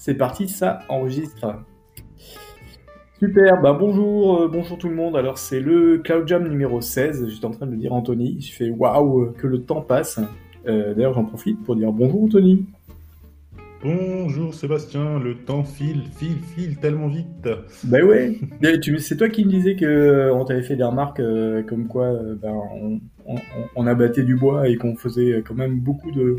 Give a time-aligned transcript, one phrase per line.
[0.00, 1.62] C'est parti, ça enregistre.
[3.18, 5.14] Super, bah bonjour, euh, bonjour tout le monde.
[5.14, 8.50] Alors c'est le Cloud Jam numéro 16, j'étais en train de le dire Anthony, je
[8.50, 10.18] fais waouh que le temps passe.
[10.66, 12.64] Euh, d'ailleurs j'en profite pour dire bonjour Anthony.
[13.84, 17.50] Bonjour Sébastien, le temps file, file, file tellement vite.
[17.84, 18.38] Bah ouais,
[19.00, 21.20] c'est toi qui me disais que euh, on t'avait fait des remarques
[21.68, 22.54] comme quoi ben,
[23.26, 23.36] on,
[23.76, 26.36] on, abattait du bois et qu'on faisait quand même beaucoup de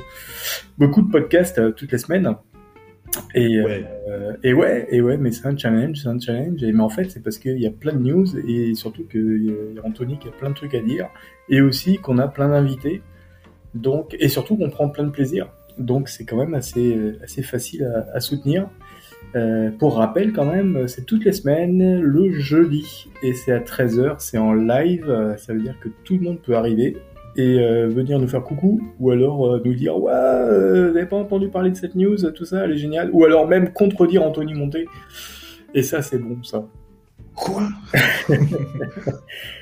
[0.80, 2.36] beaucoup de podcasts toutes les semaines.
[3.34, 3.86] Et ouais.
[4.10, 6.64] Euh, et ouais, et ouais, mais c'est un challenge, c'est un challenge.
[6.64, 9.46] Et mais en fait, c'est parce qu'il y a plein de news et surtout qu'il
[9.46, 11.10] y a Anthony qui a plein de trucs à dire
[11.50, 13.02] et aussi qu'on a plein d'invités.
[13.74, 15.50] Donc et surtout qu'on prend plein de plaisir.
[15.78, 18.70] Donc c'est quand même assez assez facile à, à soutenir.
[19.36, 24.16] Euh, pour rappel quand même, c'est toutes les semaines le jeudi et c'est à 13h,
[24.20, 26.98] c'est en live, ça veut dire que tout le monde peut arriver
[27.38, 31.06] et euh, venir nous faire coucou, ou alors euh, nous dire ouais, euh, vous n'avez
[31.06, 34.24] pas entendu parler de cette news, tout ça, elle est géniale, ou alors même contredire
[34.24, 34.86] Anthony Monté.
[35.74, 36.66] Et ça, c'est bon, ça.
[37.36, 37.70] Quoi?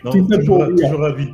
[0.03, 0.98] Non, Tout ça toujours, pour dire.
[0.98, 1.28] ravi.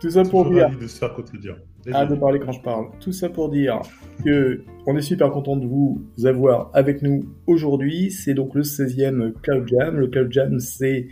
[0.00, 0.70] Tout ça pour dire.
[0.78, 1.56] de se faire contredire.
[1.92, 2.86] Ah, de parler quand je parle.
[3.00, 3.80] Tout ça pour dire
[4.24, 8.10] que on est super content de vous avoir avec nous aujourd'hui.
[8.10, 9.96] C'est donc le 16e Cloud Jam.
[9.96, 11.08] Le Cloud Jam, c'est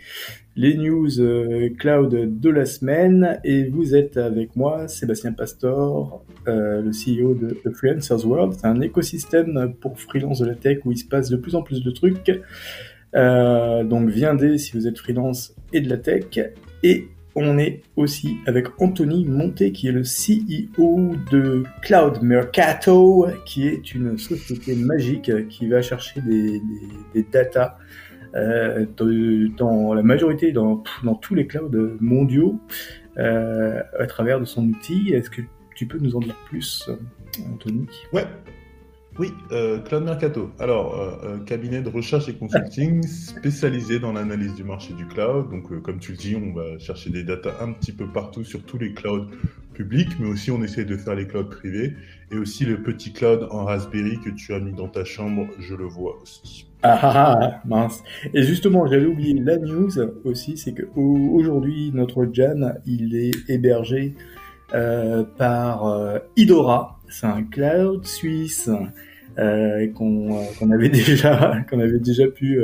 [0.59, 6.81] les news euh, cloud de la semaine et vous êtes avec moi, Sébastien Pastor, euh,
[6.81, 8.55] le CEO de, Freelancers World.
[8.59, 11.61] C'est un écosystème pour freelance de la tech où il se passe de plus en
[11.61, 12.41] plus de trucs.
[13.15, 16.25] Euh, donc viendez si vous êtes freelance et de la tech.
[16.83, 23.65] Et on est aussi avec Anthony Monté qui est le CEO de Cloud Mercato qui
[23.65, 26.61] est une société magique qui va chercher des,
[27.31, 27.77] datas
[28.35, 28.85] euh,
[29.57, 32.59] dans la majorité, dans, dans tous les clouds mondiaux,
[33.17, 35.11] euh, à travers de son outil.
[35.13, 35.41] Est-ce que
[35.75, 36.89] tu peux nous en dire plus,
[37.53, 37.87] Anthony?
[38.13, 38.25] Ouais,
[39.17, 40.51] oui, euh, Cloud Mercato.
[40.59, 45.49] Alors, cabinet de recherche et consulting spécialisé dans l'analyse du marché du cloud.
[45.49, 48.63] Donc, comme tu le dis, on va chercher des datas un petit peu partout sur
[48.63, 49.27] tous les clouds
[49.73, 51.93] publics, mais aussi on essaie de faire les clouds privés
[52.31, 55.75] et aussi le petit cloud en Raspberry que tu as mis dans ta chambre, je
[55.75, 56.67] le vois aussi.
[56.81, 58.03] Ah, ah, ah, ah mince.
[58.33, 59.91] Et justement, j'avais oublié la news
[60.23, 64.15] aussi, c'est que aujourd'hui notre Jan, il est hébergé
[64.73, 66.99] euh, par euh, Idora.
[67.09, 68.69] C'est un cloud suisse
[69.39, 72.61] euh, qu'on avait déjà qu'on avait déjà pu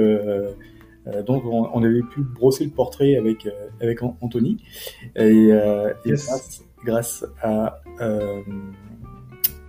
[1.26, 3.48] donc on, avait pu brosser le portrait avec
[3.82, 4.58] avec Anthony
[5.16, 5.50] et,
[6.84, 7.82] grâce, à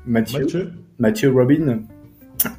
[0.07, 1.83] Mathieu, Mathieu, Mathieu Robin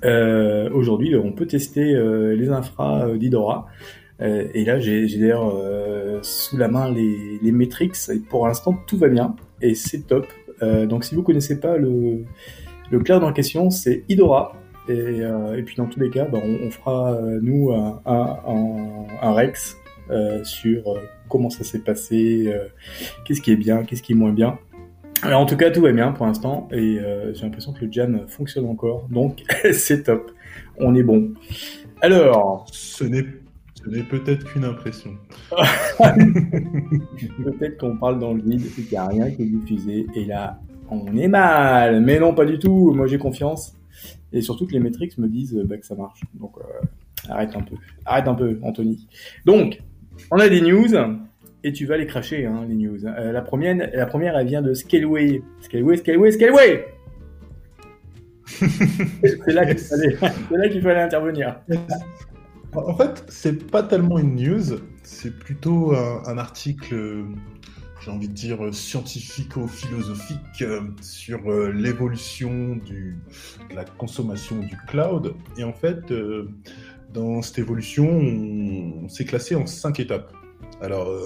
[0.04, 3.68] euh, aujourd'hui, on peut tester euh, les infras euh, d'Idora.
[4.20, 5.54] et là, j'ai d'ailleurs
[6.24, 7.96] sous la main les, les metrics.
[8.10, 10.26] Et pour l'instant, tout va bien et c'est top.
[10.62, 12.24] donc, si vous connaissez pas le,
[12.92, 14.54] le cloud en question, c'est Idora.
[14.90, 15.22] Et,
[15.58, 19.78] et, puis dans tous les cas, bah, on, fera nous un, un, un Rex
[20.44, 20.96] sur
[21.30, 22.52] comment ça s'est passé,
[23.24, 24.58] qu'est-ce qui est bien, qu'est-ce qui est moins bien.
[25.24, 27.92] Alors, en tout cas, tout va bien pour l'instant et euh, j'ai l'impression que le
[27.92, 30.32] jam fonctionne encore, donc c'est top.
[30.78, 31.34] On est bon.
[32.02, 33.26] Alors, ce n'est
[33.76, 35.12] ce n'est peut-être qu'une impression.
[36.00, 40.26] peut-être qu'on parle dans le vide et qu'il n'y a rien qui est diffusé et
[40.26, 42.02] là, on est mal.
[42.02, 42.94] Mais non, pas du tout.
[42.94, 43.76] Moi, j'ai confiance
[44.34, 46.22] et surtout que les métriques me disent bah, que ça marche.
[46.34, 46.86] Donc, euh,
[47.30, 47.76] arrête un peu.
[48.06, 49.08] Arrête un peu, Anthony.
[49.46, 49.82] Donc,
[50.32, 50.94] on a des news
[51.68, 53.06] et tu vas les cracher, hein, les news.
[53.06, 55.42] Euh, la, première, la première, elle vient de Scaleway.
[55.60, 56.86] Scaleway, Scaleway, Scaleway
[58.48, 61.60] C'est là qu'il fallait, intervenir.
[62.74, 67.26] En fait, c'est pas tellement une news, c'est plutôt un, article,
[68.02, 75.34] j'ai envie de dire, scientifico-philosophique euh, sur euh, l'évolution de la consommation du cloud.
[75.58, 76.14] Et en fait,
[77.14, 80.32] dans cette évolution, on s'est classé en cinq étapes.
[80.82, 81.26] Alors, euh,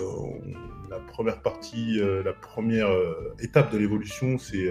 [0.89, 4.69] la première partie, euh, la première euh, étape de l'évolution, c'est,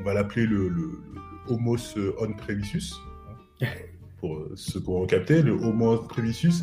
[0.00, 0.70] on va l'appeler le,
[1.48, 1.76] Homo
[2.20, 2.94] on premisus.
[3.60, 3.66] Hein,
[4.18, 6.62] pour ceux qui ont capté, le Homo premisus,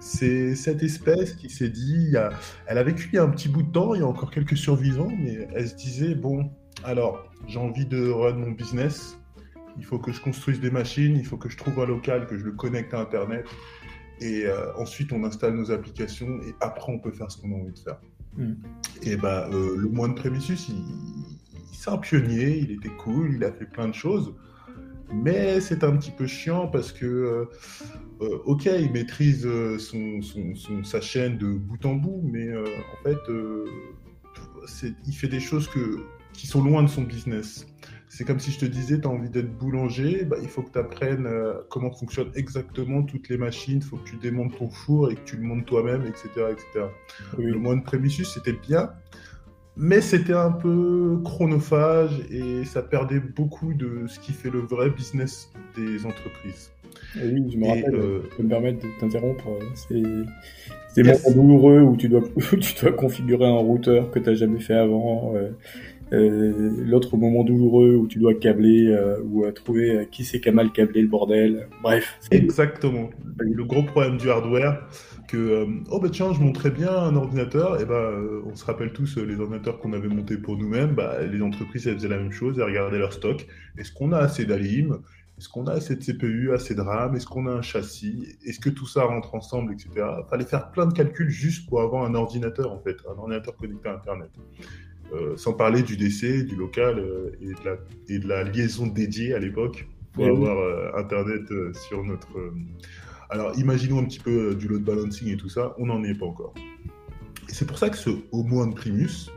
[0.00, 2.14] c'est cette espèce qui s'est dit,
[2.66, 4.30] elle a vécu il y a un petit bout de temps, il y a encore
[4.30, 6.50] quelques survivants, mais elle se disait, bon,
[6.84, 9.18] alors, j'ai envie de run mon business,
[9.76, 12.38] il faut que je construise des machines, il faut que je trouve un local, que
[12.38, 13.44] je le connecte à Internet,
[14.24, 17.56] et euh, ensuite, on installe nos applications et après, on peut faire ce qu'on a
[17.56, 18.00] envie de faire.
[18.38, 18.54] Hmm.
[19.02, 20.82] Et bah, euh, le moine Prémissus, il,
[21.72, 24.34] c'est un pionnier, il était cool, il a fait plein de choses.
[25.12, 27.46] Mais c'est un petit peu chiant parce que,
[28.22, 29.46] euh, ok, il maîtrise
[29.78, 33.18] son, son, sa chaîne de bout en bout, mais en fait,
[35.06, 36.00] il fait des choses que,
[36.32, 37.66] qui sont loin de son business.
[38.14, 40.70] C'est comme si je te disais, tu as envie d'être boulanger, bah, il faut que
[40.70, 44.68] tu apprennes euh, comment fonctionnent exactement toutes les machines, il faut que tu démontes ton
[44.68, 46.28] four et que tu le montes toi-même, etc.
[46.52, 46.86] etc.
[47.36, 48.92] Le moine prémissus, c'était bien,
[49.76, 54.90] mais c'était un peu chronophage et ça perdait beaucoup de ce qui fait le vrai
[54.90, 56.70] business des entreprises.
[57.16, 61.80] oui, je me rappelle, euh, je peux me permettre de t'interrompre, c'est des moments douloureux
[61.80, 62.22] où tu dois,
[62.60, 65.34] tu dois configurer un routeur que tu n'as jamais fait avant.
[65.34, 65.50] Euh, euh,
[66.14, 70.72] l'autre moment douloureux où tu dois câbler euh, ou trouver euh, qui c'est qui mal
[70.72, 71.68] câblé le bordel.
[71.82, 72.18] Bref.
[72.30, 73.10] Exactement.
[73.38, 74.86] Le gros problème du hardware,
[75.28, 78.12] que oh bah tiens, je montrais bien un ordinateur, et bah
[78.46, 81.94] on se rappelle tous les ordinateurs qu'on avait montés pour nous-mêmes, bah, les entreprises elles
[81.94, 83.46] faisaient la même chose, elles regardaient leur stock.
[83.78, 85.00] Est-ce qu'on a assez d'ALIM?
[85.36, 87.16] Est-ce qu'on a assez de CPU, assez de RAM?
[87.16, 88.36] Est-ce qu'on a un châssis?
[88.44, 90.06] Est-ce que tout ça rentre ensemble, etc.
[90.30, 93.88] Fallait faire plein de calculs juste pour avoir un ordinateur, en fait, un ordinateur connecté
[93.88, 94.30] à Internet.
[95.12, 97.76] Euh, sans parler du DC, du local euh, et, de la,
[98.08, 101.42] et, de la, liaison dédiée à l'époque pour avoir euh, Internet
[101.88, 102.28] sur notre...
[103.30, 106.26] Alors imaginons un petit peu du load balancing et tout ça, on n'en est pas
[106.26, 106.54] encore.
[107.48, 109.30] Et c'est pour ça que ce Homo Primus,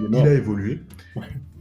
[0.00, 0.80] il, a évolué.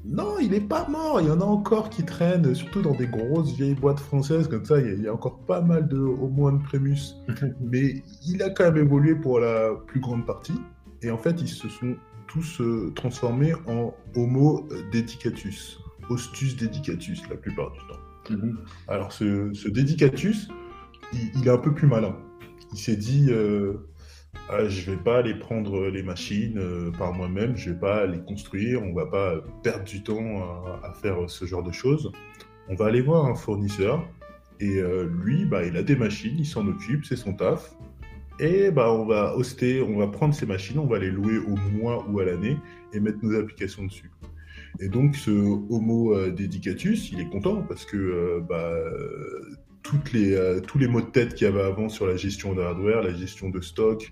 [0.05, 1.21] Non, il n'est pas mort.
[1.21, 4.65] Il y en a encore qui traînent, surtout dans des grosses vieilles boîtes françaises comme
[4.65, 4.79] ça.
[4.79, 7.15] Il y a, encore pas mal de Homo Primus.
[7.61, 10.59] Mais il a quand même évolué pour la plus grande partie.
[11.01, 11.95] Et en fait, ils se sont
[12.31, 15.79] tous se transformer en Homo dedicatus,
[16.09, 18.35] Hostus dedicatus la plupart du temps.
[18.35, 18.57] Mhm.
[18.87, 20.47] Alors ce, ce dedicatus,
[21.13, 22.15] il, est un peu plus malin.
[22.71, 23.89] Il s'est dit, euh,
[24.49, 28.19] ah, je vais pas aller prendre les machines euh, par moi-même, je vais pas les
[28.19, 30.41] construire, on va pas perdre du temps
[30.83, 32.11] à, faire ce genre de choses.
[32.69, 34.07] On va aller voir un fournisseur
[34.61, 37.75] et euh, lui, bah, il a des machines, il s'en occupe, c'est son taf.
[38.41, 41.55] Et bah, on va hoster, on va prendre ces machines, on va les louer au
[41.77, 42.57] mois ou à l'année
[42.91, 44.11] et mettre nos applications dessus.
[44.79, 48.73] Et donc ce Homo euh, Dedicatus, il est content parce que euh, bah,
[49.83, 52.55] toutes les, euh, tous les mots de tête qu'il y avait avant sur la gestion
[52.55, 54.11] de hardware, la gestion de stock,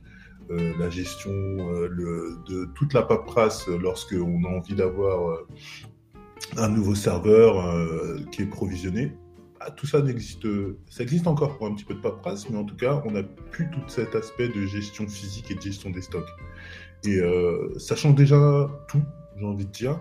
[0.51, 5.43] la gestion de toute la paperasse lorsqu'on a envie d'avoir
[6.57, 7.71] un nouveau serveur
[8.31, 9.11] qui est provisionné,
[9.61, 10.47] ah, tout ça n'existe,
[10.89, 13.23] ça existe encore pour un petit peu de paperasse, mais en tout cas, on n'a
[13.23, 16.29] plus tout cet aspect de gestion physique et de gestion des stocks.
[17.05, 19.01] Et euh, ça change déjà tout,
[19.37, 19.99] j'ai envie de dire,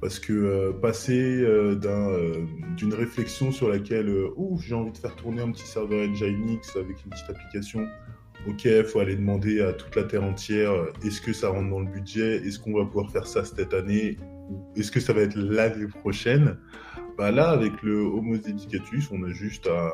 [0.00, 1.76] parce que euh, passer euh,
[2.76, 7.04] d'une réflexion sur laquelle, ouf, j'ai envie de faire tourner un petit serveur Nginx avec
[7.04, 7.86] une petite application,
[8.48, 10.72] ok, il faut aller demander à toute la terre entière,
[11.04, 14.18] est-ce que ça rentre dans le budget, est-ce qu'on va pouvoir faire ça cette année,
[14.76, 16.58] est-ce que ça va être l'année prochaine?
[17.16, 19.90] Bah là, avec le Homo Dedicatus, on a juste à euh,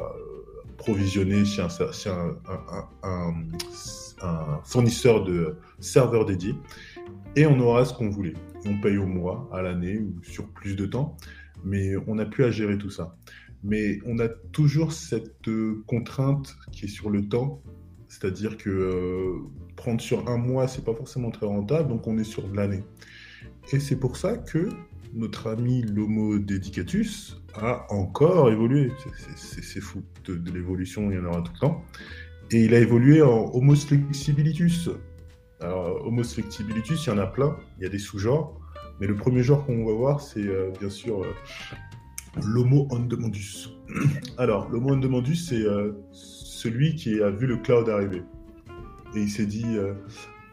[0.78, 2.36] provisionner chez un,
[4.64, 6.54] fournisseur de serveurs dédiés
[7.36, 8.34] et on aura ce qu'on voulait.
[8.66, 11.16] On paye au mois, à l'année ou sur plus de temps,
[11.64, 13.16] mais on n'a plus à gérer tout ça.
[13.62, 17.62] Mais on a toujours cette euh, contrainte qui est sur le temps,
[18.08, 19.34] c'est-à-dire que euh,
[19.76, 22.82] prendre sur un mois, c'est pas forcément très rentable, donc on est sur de l'année.
[23.72, 24.68] Et c'est pour ça que
[25.14, 28.92] notre ami l'Homo dedicatus a encore évolué.
[29.36, 31.84] C'est fou de, l'évolution, il y en aura tout le temps.
[32.50, 34.90] Et il a évolué en Homo flexibilitus.
[35.60, 38.58] Alors, Homo flexibilitus, il y en a plein, il y a des sous-genres.
[39.00, 41.32] Mais le premier genre qu'on va voir, c'est euh, bien sûr euh,
[42.44, 43.70] l'Homo ondemandus.
[44.38, 48.22] Alors, l'Homo ondemandus, c'est euh, celui qui a vu le cloud arriver.
[49.14, 49.76] Et il s'est dit,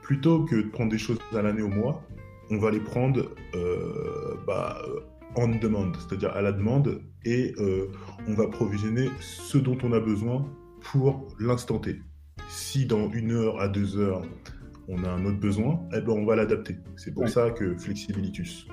[0.02, 2.02] plutôt que de prendre des choses à l'année au mois,
[2.50, 4.82] on va les prendre euh, bah,
[5.36, 7.88] en demande, c'est-à-dire à la demande, et euh,
[8.28, 10.46] on va provisionner ce dont on a besoin
[10.82, 12.02] pour l'instant T.
[12.50, 14.22] Si dans une heure à deux heures,
[14.88, 16.78] on a un autre besoin, eh ben on va l'adapter.
[16.96, 18.68] C'est pour ça que flexibilitus.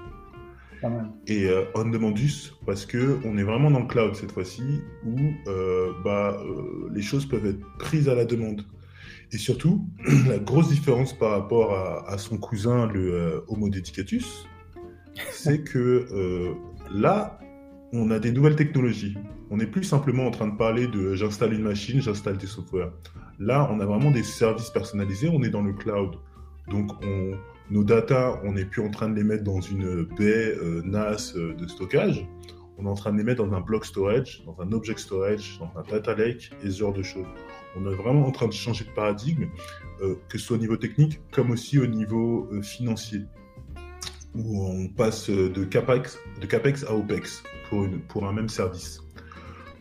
[1.27, 4.63] Et euh, on demandus parce que on est vraiment dans le cloud cette fois-ci
[5.07, 5.17] où
[6.05, 6.39] bah,
[6.93, 8.65] les choses peuvent être prises à la demande.
[9.33, 9.87] Et surtout,
[10.29, 14.47] la grosse différence par rapport à, son cousin, le euh, Homo dedicatus,
[15.31, 16.55] c'est que euh,
[16.93, 17.39] là,
[17.93, 19.17] on a des nouvelles technologies.
[19.51, 22.93] On n'est plus simplement en train de parler de j'installe une machine, j'installe des softwares.
[23.39, 26.17] Là, on a vraiment des services personnalisés, on est dans le cloud.
[26.69, 26.91] Donc,
[27.71, 31.35] nos data, on n'est plus en train de les mettre dans une baie euh, NAS
[31.35, 32.27] de stockage.
[32.79, 35.59] On est en train de les mettre dans un block storage, dans un object storage,
[35.61, 37.27] dans un data lake et ce genre de choses
[37.77, 39.47] on est vraiment en train de changer de paradigme,
[40.01, 43.23] euh, que ce soit au niveau technique comme aussi au niveau euh, financier,
[44.35, 47.43] où on passe de CAPEX, de CAPEX à OPEX
[48.09, 49.01] pour, un même service.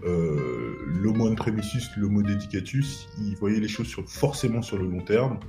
[0.04, 5.40] Euh, l'homo impremissus, l'homo dedicatus, ils voyaient les choses forcément sur le long terme.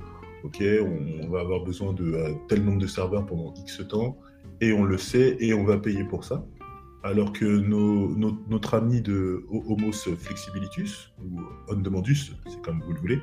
[0.43, 4.17] Ok, on, va avoir besoin de tel nombre de serveurs pendant X temps,
[4.61, 6.45] et on le sait, et on va payer pour ça.
[7.05, 7.45] Alors que
[8.49, 13.19] notre ami de Homos Flexibilitus, ou On Demandus, c'est comme vous le voulez,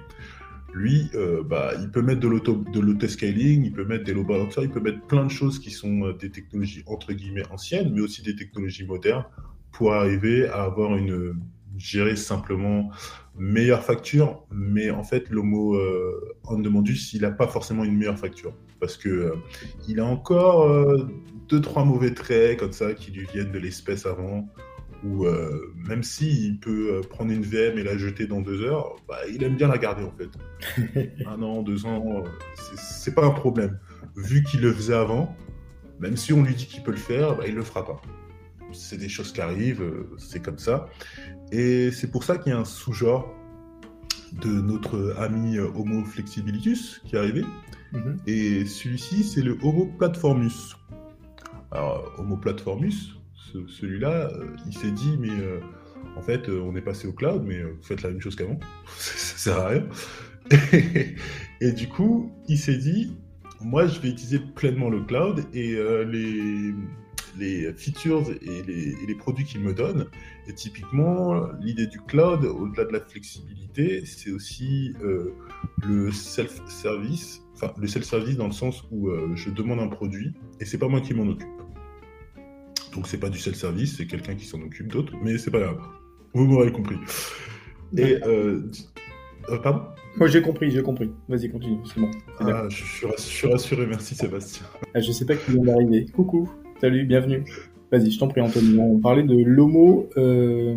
[0.72, 4.70] lui, euh, bah, il peut mettre de l'auto-scaling, il peut mettre des load balancers, il
[4.70, 8.22] peut mettre plein de choses qui sont euh, des technologies entre guillemets anciennes, mais aussi
[8.22, 9.24] des technologies modernes
[9.72, 11.34] pour arriver à avoir une,
[11.78, 12.90] gérer simplement
[13.38, 18.54] meilleure facture, mais en fait, l'homo euh, Demandus, il n'a pas forcément une meilleure facture
[18.82, 19.36] parce que euh,
[19.88, 21.06] il a encore euh,
[21.48, 24.48] deux trois mauvais traits comme ça qui lui viennent de l'espèce avant.
[25.04, 29.18] Ou euh, même s'il peut prendre une VM et la jeter dans deux heures, bah,
[29.32, 31.16] il aime bien la garder en fait.
[31.26, 32.24] un an, deux ans,
[32.76, 33.78] c'est pas un problème.
[34.16, 35.34] Vu qu'il le faisait avant,
[35.98, 38.00] même si on lui dit qu'il peut le faire, bah, il le fera pas.
[38.72, 39.84] C'est des choses qui arrivent,
[40.18, 40.88] c'est comme ça.
[41.50, 43.32] Et c'est pour ça qu'il y a un sous-genre
[44.40, 47.44] de notre ami Homo flexibilitus qui est arrivé.
[47.92, 48.16] Mhm.
[48.26, 50.76] Et celui-ci, c'est le Homo platformus.
[51.70, 53.16] Alors, Homo platformus,
[53.68, 55.60] celui-là, euh, il s'est dit, mais euh,
[56.16, 58.58] en fait, euh, on est passé au cloud, mais vous faites la même chose qu'avant.
[58.96, 59.86] ça sert à rien.
[61.60, 63.16] et, du coup, il s'est dit,
[63.60, 65.76] moi, je vais utiliser pleinement le cloud et
[66.06, 66.74] les,
[67.38, 70.08] les features et les, produits qu'il me donne.
[70.48, 75.32] Et typiquement, l'idée du cloud, au-delà de la flexibilité, c'est aussi euh,
[75.86, 80.64] le self-service, enfin le self-service dans le sens où euh, je demande un produit et
[80.64, 81.48] c'est pas moi qui m'en occupe.
[82.94, 85.80] Donc c'est pas du self-service, c'est quelqu'un qui s'en occupe d'autre, mais c'est pas grave.
[86.34, 86.96] Vous m'aurez compris.
[87.96, 88.62] Et euh,
[89.62, 89.82] pardon?
[90.16, 91.10] Moi j'ai compris, j'ai compris.
[91.28, 92.10] Vas-y, continue, c'est bon.
[92.40, 92.84] Ah, je,
[93.16, 94.66] suis rassuré, merci Sébastien.
[94.94, 96.06] Ah, je sais pas qui vient d'arriver.
[96.12, 96.50] Coucou.
[96.82, 97.44] Salut, bienvenue.
[97.92, 98.76] Vas-y, je t'en prie, Anthony.
[98.76, 100.10] On parlait de l'homo...
[100.16, 100.74] Euh...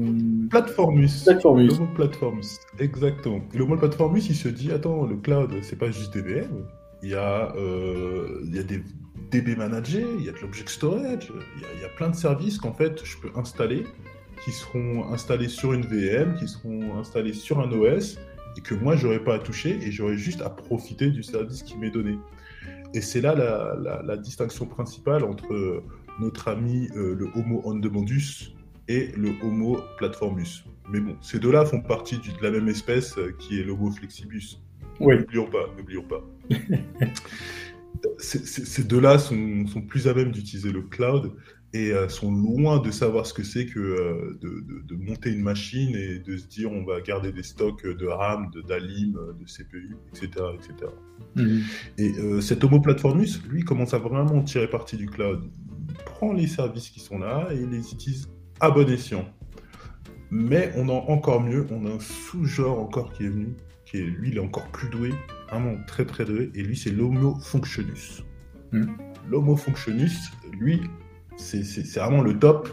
[0.51, 1.23] Platformus.
[1.23, 1.67] Platformus.
[1.67, 3.41] L'homo platformus, exactement.
[3.55, 6.63] L'homo platformus, il se dit, attends, le cloud, c'est pas juste DBM.
[7.01, 8.83] Il y a, euh, il y a des
[9.31, 12.11] DB managers, il y a de l'object storage, il y, a, il y a plein
[12.11, 13.83] de services qu'en fait, je peux installer,
[14.43, 18.19] qui seront installés sur une VM, qui seront installés sur un OS,
[18.57, 21.77] et que moi, j'aurais pas à toucher, et j'aurais juste à profiter du service qui
[21.77, 22.17] m'est donné.
[22.93, 25.83] Et c'est là la, distinction principale entre
[26.19, 28.55] notre ami euh, le Homo Ondemandus
[28.87, 30.63] et le Homo platformus.
[30.89, 34.61] Mais bon, ces deux-là font partie de la même espèce euh, qui est l'Homo flexibus.
[34.99, 35.17] Oui.
[35.17, 36.23] N'oublions pas, n'oublions pas.
[38.17, 41.33] ces deux-là sont, sont, plus à même d'utiliser le cloud
[41.75, 45.93] et euh, sont loin de savoir ce que c'est que euh, de, monter une machine
[45.93, 49.97] et de se dire on va garder des stocks de RAM, de d'ALIM, de CPU,
[50.09, 50.45] etc.
[50.55, 50.91] etc.
[51.97, 52.19] Et mhm.
[52.19, 55.49] euh, cet Homo Platformus, lui, commence à vraiment tirer parti du cloud.
[55.89, 58.29] Il prend les services qui sont là et les utilise
[58.61, 59.27] à bon escient.
[60.31, 63.53] Mais on a encore mieux, on a un sous-genre encore qui est venu,
[63.85, 65.13] qui est lui, il est encore plus doué,
[65.49, 68.23] vraiment très très doué, et lui, c'est l'Homo Functionus.
[68.71, 68.97] Mhm.
[69.29, 70.81] L'Homo Functionus, lui,
[71.37, 72.69] c'est vraiment le top.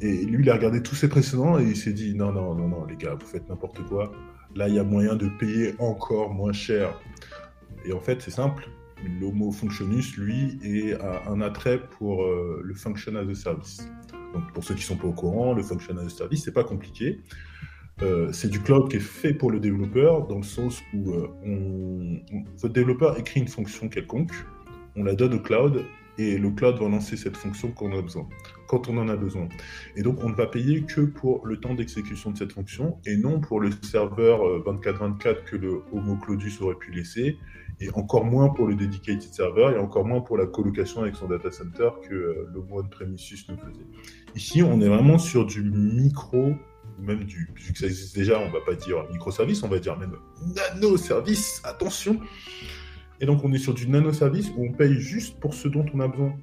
[0.00, 2.68] Et lui, il a regardé tous ses précédents et il s'est dit non, non, non,
[2.68, 4.10] non, les gars, vous faites n'importe quoi.
[4.56, 7.00] Là, il y a moyen de payer encore moins cher.
[7.84, 8.68] Et en fait, c'est simple.
[9.20, 13.88] L'homo functionus, lui, est un attrait pour euh, le function as a service.
[14.34, 16.52] Donc, pour ceux qui ne sont pas au courant, le function as a service, c'est
[16.52, 17.20] pas compliqué.
[18.02, 21.28] Euh, c'est du cloud qui est fait pour le développeur, dans le sens où euh,
[22.58, 24.32] votre développeur écrit une fonction quelconque,
[24.96, 25.84] on la donne au cloud
[26.18, 28.28] et le cloud va lancer cette fonction quand on a besoin,
[28.68, 29.48] quand on en a besoin.
[29.96, 33.16] Et donc, on ne va payer que pour le temps d'exécution de cette fonction et
[33.16, 37.38] non pour le serveur 24-24 euh, que le Homo Claudius aurait pu laisser
[37.80, 41.28] et encore moins pour le dedicated server et encore moins pour la colocation avec son
[41.28, 43.86] data center que euh, le Homo on-premises ne faisait.
[44.34, 46.54] Ici, on est vraiment sur du micro
[46.98, 49.98] même du, vu que ça existe déjà, on va pas dire microservice, on va dire
[49.98, 50.16] même
[50.54, 52.20] nano-service, attention,
[53.22, 56.00] et donc, on est sur du nano-service où on paye juste pour ce dont on
[56.00, 56.36] a besoin,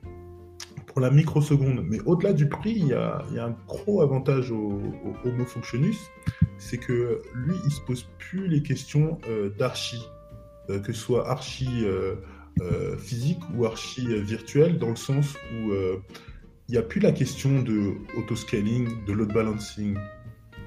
[0.88, 1.84] pour la microseconde.
[1.86, 4.82] Mais au-delà du prix, il y, a, un gros avantage au,
[5.26, 5.98] Homo Functionus,
[6.58, 10.02] c'est que lui, il se pose plus les questions euh, d'archi,
[10.70, 12.16] euh, que ce soit archi euh,
[12.98, 15.74] physique ou archi virtuel, dans le sens où
[16.70, 19.98] il n'y a plus la question de auto-scaling, de load balancing,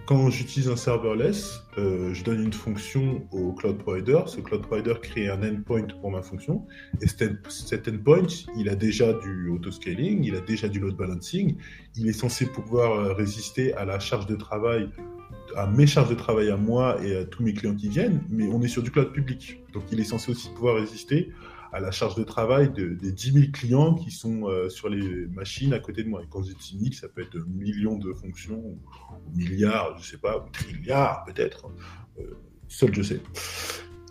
[0.06, 4.20] quand j'utilise un serverless, euh, je donne une fonction au cloud provider.
[4.26, 6.66] Ce cloud provider crée un endpoint pour ma fonction.
[7.00, 11.56] Et cet endpoint, il a déjà du auto-scaling, il a déjà du load balancing.
[11.96, 14.88] Il est censé pouvoir euh, résister à la charge de travail,
[15.56, 18.22] à mes charges de travail à moi et à tous mes clients qui viennent.
[18.28, 19.62] Mais on est sur du cloud public.
[19.72, 21.30] Donc il est censé aussi pouvoir résister
[21.72, 25.72] à la charge de travail des 10 000 clients qui sont euh, sur les machines
[25.72, 26.22] à côté de moi.
[26.22, 28.78] Et quand je dis 10 000, ça peut être millions de fonctions, ou,
[29.34, 31.66] milliards, je sais pas, ou trilliards peut-être.
[32.18, 32.34] Euh,
[32.68, 33.20] seul je sais.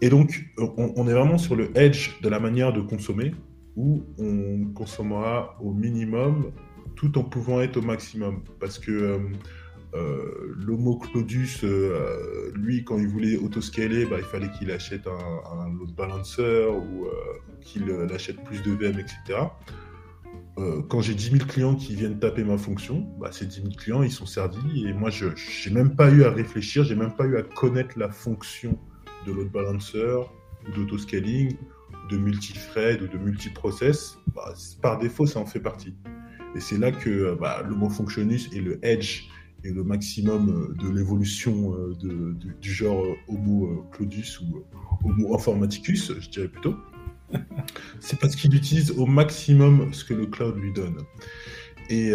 [0.02, 3.36] Et donc, on, est vraiment sur le edge de la manière de consommer,
[3.76, 6.52] où on consommera au minimum
[6.96, 8.44] tout en pouvant être au maximum.
[8.60, 9.20] Parce que
[9.94, 11.64] euh, l'Homo Claudius,
[12.54, 17.08] lui, quand il voulait autoscaler, bah, il fallait qu'il achète un, load balancer ou
[17.62, 19.40] qu'il achète plus de VM, etc.
[20.90, 24.04] quand j'ai 10 000 clients qui viennent taper ma fonction, bah, ces 10 000 clients,
[24.04, 27.26] ils sont servis et moi, je n'ai même pas eu à réfléchir, j'ai même pas
[27.26, 28.78] eu à connaître la fonction
[29.26, 30.22] de load balancer
[30.76, 31.58] d'autoscaling
[32.10, 35.96] de multi-thread ou de multi-process, bah, par défaut, ça en fait partie.
[36.56, 39.30] Et c'est là que bah, l'homo functionis et le edge
[39.64, 41.96] et le maximum euh, de l'évolution euh,
[42.60, 44.64] du genre euh, Homo Claudius ou
[45.04, 46.76] Homo Informaticus, je dirais plutôt.
[48.00, 50.98] C'est parce qu'il utilise au maximum ce que le cloud lui donne.
[51.90, 52.14] Et,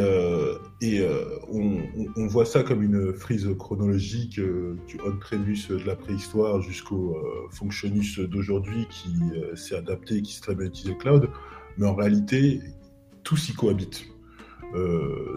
[0.81, 1.07] et
[1.51, 7.19] on, voit ça comme une frise chronologique du on-premise de la préhistoire jusqu'au
[7.51, 9.15] functionus d'aujourd'hui qui
[9.55, 11.29] s'est adapté, qui s'est utilisé le cloud.
[11.77, 12.63] Mais en réalité,
[13.23, 14.07] tout s'y cohabite.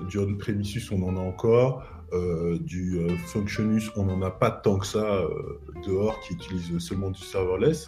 [0.07, 1.98] du on-premises, on en a encore.
[2.13, 6.77] Euh, du euh, Functionus, on n'en a pas tant que ça euh, dehors qui utilise
[6.79, 7.87] seulement du serverless.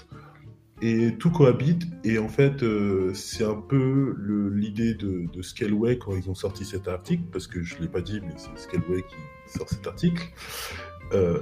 [0.84, 1.84] Et tout cohabite.
[2.04, 2.66] Et en fait,
[3.13, 4.16] c'est un peu
[4.51, 7.88] l'idée de, de, Scaleway quand ils ont sorti cet article, parce que je ne l'ai
[7.88, 10.24] pas dit, mais c'est Scaleway qui sort cet article.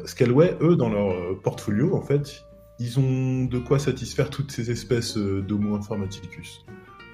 [0.03, 2.43] Scaleway, eux, dans leur portfolio, en fait,
[2.79, 6.65] ils ont de quoi satisfaire toutes ces espèces d'Homo informaticus.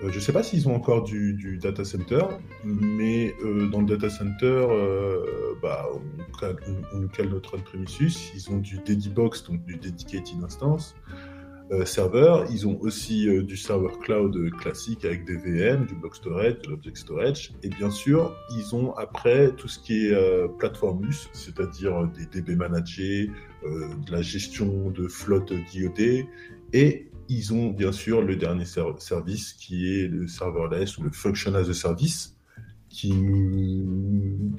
[0.04, 2.26] Euh, je ne sais pas s'ils ont encore du, data center,
[2.64, 5.24] mais euh, dans le data center, euh,
[5.62, 8.32] bah, on, nous cale notre on-premises.
[8.36, 10.96] Ils ont du Dedibox, donc du Dedicated Instance
[11.84, 12.46] serveur.
[12.52, 16.96] Ils ont aussi du server cloud classique avec des VM, du block storage, de l'object
[16.96, 17.54] storage.
[17.64, 23.32] Et bien sûr, ils ont après tout ce qui est platformus, c'est-à-dire des DB managés,
[23.64, 26.28] de la gestion de flotte d'IoT
[26.74, 31.54] et ils ont bien sûr le dernier service qui est le serverless ou le function
[31.56, 32.36] as a service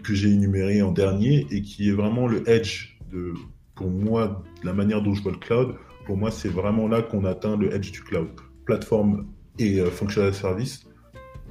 [0.03, 3.33] que j'ai énuméré en dernier et qui est vraiment le edge de,
[3.75, 5.77] pour moi, la manière dont je vois le cloud.
[6.05, 8.29] Pour moi, c'est vraiment là qu'on atteint le edge du cloud.
[8.65, 9.27] Plateforme
[9.59, 10.87] et euh, function as a service,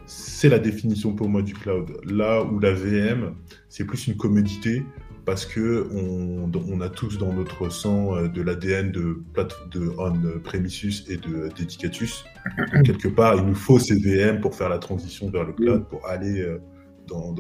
[0.06, 1.97] c'est la définition pour moi du cloud.
[2.04, 3.36] Là où la VM,
[3.69, 4.84] c'est plus une commodité
[5.26, 9.24] parce que on, a tous dans notre sang euh, de l'ADN de,
[9.72, 12.26] de on-premises et de Dedicatus.
[12.86, 16.06] quelque part, il nous faut ces VM pour faire la transition vers le cloud, pour
[16.08, 16.62] aller euh,
[17.08, 17.36] dans,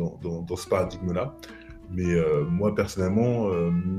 [0.55, 1.35] ce paradigme-là.
[1.91, 3.49] Mais euh, moi, personnellement,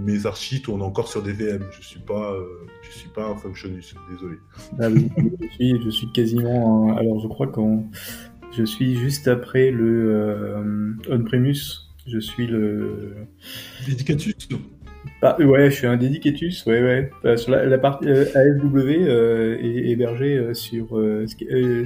[0.05, 1.65] mes archis tournent encore sur des VM.
[1.71, 2.35] Je ne suis, pas,
[2.83, 4.37] je suis pas un functionist, désolé.
[4.81, 6.97] Ah je, suis, je suis quasiment...
[6.97, 7.61] alors, je crois que
[8.57, 13.15] je suis juste après le on-premise je suis le.
[13.87, 14.35] Dédicatus
[15.23, 17.11] ah, Ouais, je suis un dédicatus, ouais, ouais.
[17.25, 21.01] Euh, sur la, partie euh, ASW euh, est hébergé sur,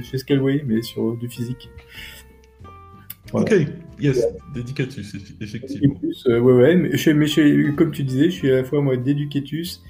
[0.03, 1.69] chez Scaleway, mais sur du physique.
[3.33, 3.53] Ok,
[3.99, 5.93] yes, dédicatus, effectivement.
[6.01, 9.81] Dédicatus, ouais, ouais, mais, mais comme tu disais, je suis à la fois moi dédicatus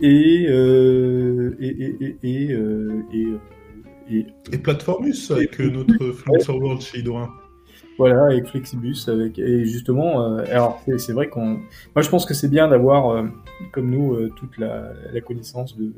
[0.00, 0.56] et, et,
[1.60, 2.56] et, et,
[4.10, 7.30] et, et, Platformus avec notre Fluencer World chez Hydroin.
[7.98, 11.58] Voilà, avec Flexibus, avec et justement, euh, alors c'est vrai qu'on,
[11.96, 13.24] moi je pense que c'est bien d'avoir, euh,
[13.72, 14.92] comme nous, euh, toute la,
[15.26, 15.92] connaissance de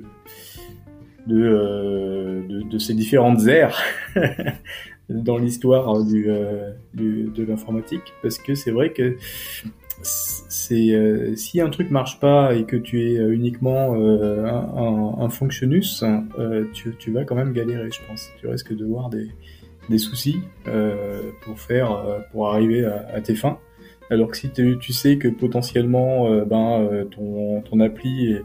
[1.27, 3.79] de, de, ces différentes aires
[5.11, 6.25] dans l'histoire du,
[6.95, 9.19] de l'informatique, parce que c'est vrai que
[10.03, 15.29] c'est si un truc marche pas et que tu es uniquement un, un,
[16.73, 18.31] tu, tu vas quand même galérer, je pense.
[18.41, 19.29] Tu risques de voir des
[19.91, 23.59] des soucis euh, pour faire euh, pour arriver à, tes fins.
[24.11, 28.37] Alors que si tu sais que potentiellement euh, ben ton, ton appli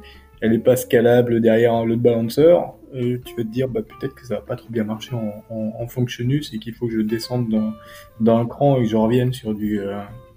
[0.42, 2.56] elle est pas scalable derrière un load balancer,
[2.94, 5.88] tu vas te dire bah peut-être que ça va pas trop bien marcher en, en,
[5.88, 7.74] functionus et qu'il faut que je descende
[8.20, 9.80] d'un cran et que je revienne sur du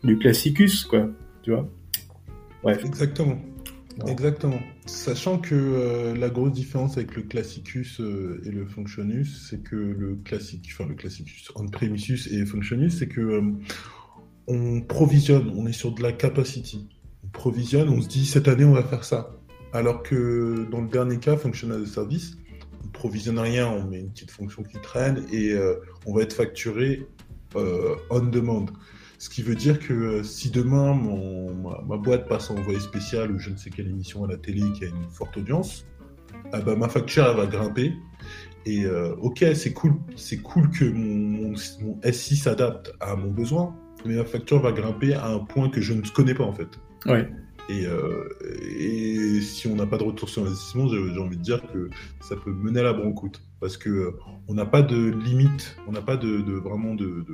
[0.04, 1.08] du classicus quoi,
[1.42, 1.68] tu vois?
[2.66, 3.38] Exactement.
[4.06, 4.60] Exactement.
[4.86, 9.76] Sachant que euh, la grosse différence avec le Classicus euh, et le Functionus, c'est que
[9.76, 13.42] le classique, enfin le Classicus on-premises et Functionus, c'est que euh,
[14.46, 16.88] on provisionne, on est sur de la capacity.
[17.24, 19.36] On provisionne, on se dit cette année on va faire ça.
[19.72, 22.38] Alors que dans le dernier cas, Function as a Service,
[22.84, 25.54] on provisionne rien, on met une petite fonction qui traîne et
[26.06, 27.06] on va être facturé
[27.54, 28.66] on demand.
[29.18, 33.38] Ce qui veut dire que euh, si demain ma, boîte passe en envoyé spécial ou
[33.38, 35.86] je ne sais quelle émission à la télé qui a une forte audience,
[36.52, 37.94] ah bah, ma facture elle va grimper.
[38.64, 43.74] Et euh, ok, c'est cool, c'est cool que mon, SI s'adapte à mon besoin,
[44.06, 46.68] mais ma facture va grimper à un point que je ne connais pas en fait.
[47.06, 47.28] Ouais.
[47.68, 48.28] Et, euh,
[48.78, 52.34] et, si on n'a pas de retour sur investissement, j'ai envie de dire que ça
[52.36, 53.42] peut mener à la banqueroute.
[53.60, 54.14] Parce que
[54.46, 57.26] on n'a pas de limite, on n'a pas de, vraiment de,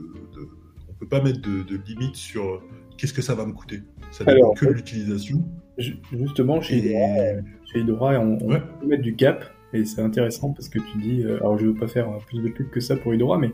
[1.04, 2.62] peux pas mettre de, limite sur
[2.96, 3.82] qu'est-ce que ça va me coûter.
[4.10, 5.44] Ça dépend que de l'utilisation.
[5.78, 6.96] Justement, chez,
[7.74, 9.44] Edora, on, peut mettre du cap.
[9.72, 12.70] Et c'est intéressant parce que tu dis, alors je veux pas faire plus de pub
[12.70, 13.50] que ça pour Edora, mais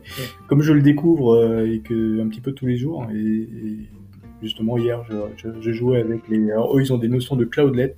[0.49, 3.49] comme je le découvre et que un petit peu tous les jours, et,
[4.43, 5.03] justement hier,
[5.37, 6.51] je, jouais avec les.
[6.51, 7.95] Alors eux, ils ont des notions de cloudlet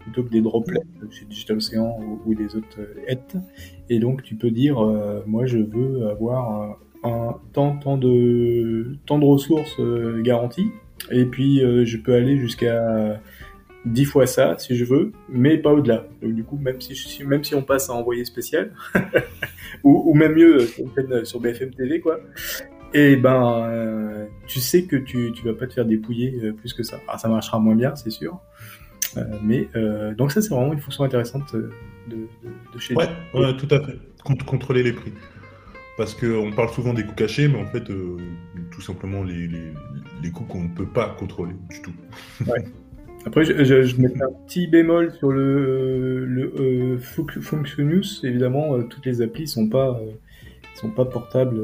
[0.00, 3.42] plutôt que des droplets chez Digital Ocean ou, des autres aides.
[3.88, 9.18] Et donc tu peux dire, euh, moi je veux avoir un tant, tant, de, tant
[9.18, 10.70] de ressources euh, garanties.
[11.10, 13.20] Et puis euh, je peux aller jusqu'à
[13.86, 16.06] 10 fois ça si je veux, mais pas au-delà.
[16.22, 18.72] Donc du coup, même si, même si on passe à envoyer spécial,
[19.84, 20.66] ou, ou, même mieux
[21.24, 22.20] sur BFM TV, quoi,
[22.94, 27.00] et ben tu sais que tu, tu vas pas te faire dépouiller plus que ça.
[27.08, 28.40] Alors ça marchera moins bien, c'est sûr.
[29.16, 31.70] Euh, mais euh, donc ça c'est vraiment une fonction intéressante de,
[32.08, 33.98] de, chez ouais, ouais, tout à fait.
[34.46, 35.12] contrôler les prix.
[35.96, 38.16] Parce qu'on parle souvent des coûts cachés, mais en fait, euh,
[38.70, 39.72] tout simplement les, les,
[40.22, 41.92] les coûts qu'on ne peut pas contrôler du tout.
[43.26, 48.20] Après, je, mets un petit bémol sur le, le euh, Functionus.
[48.24, 50.00] Évidemment, toutes les applis sont pas
[50.74, 51.60] sont pas portables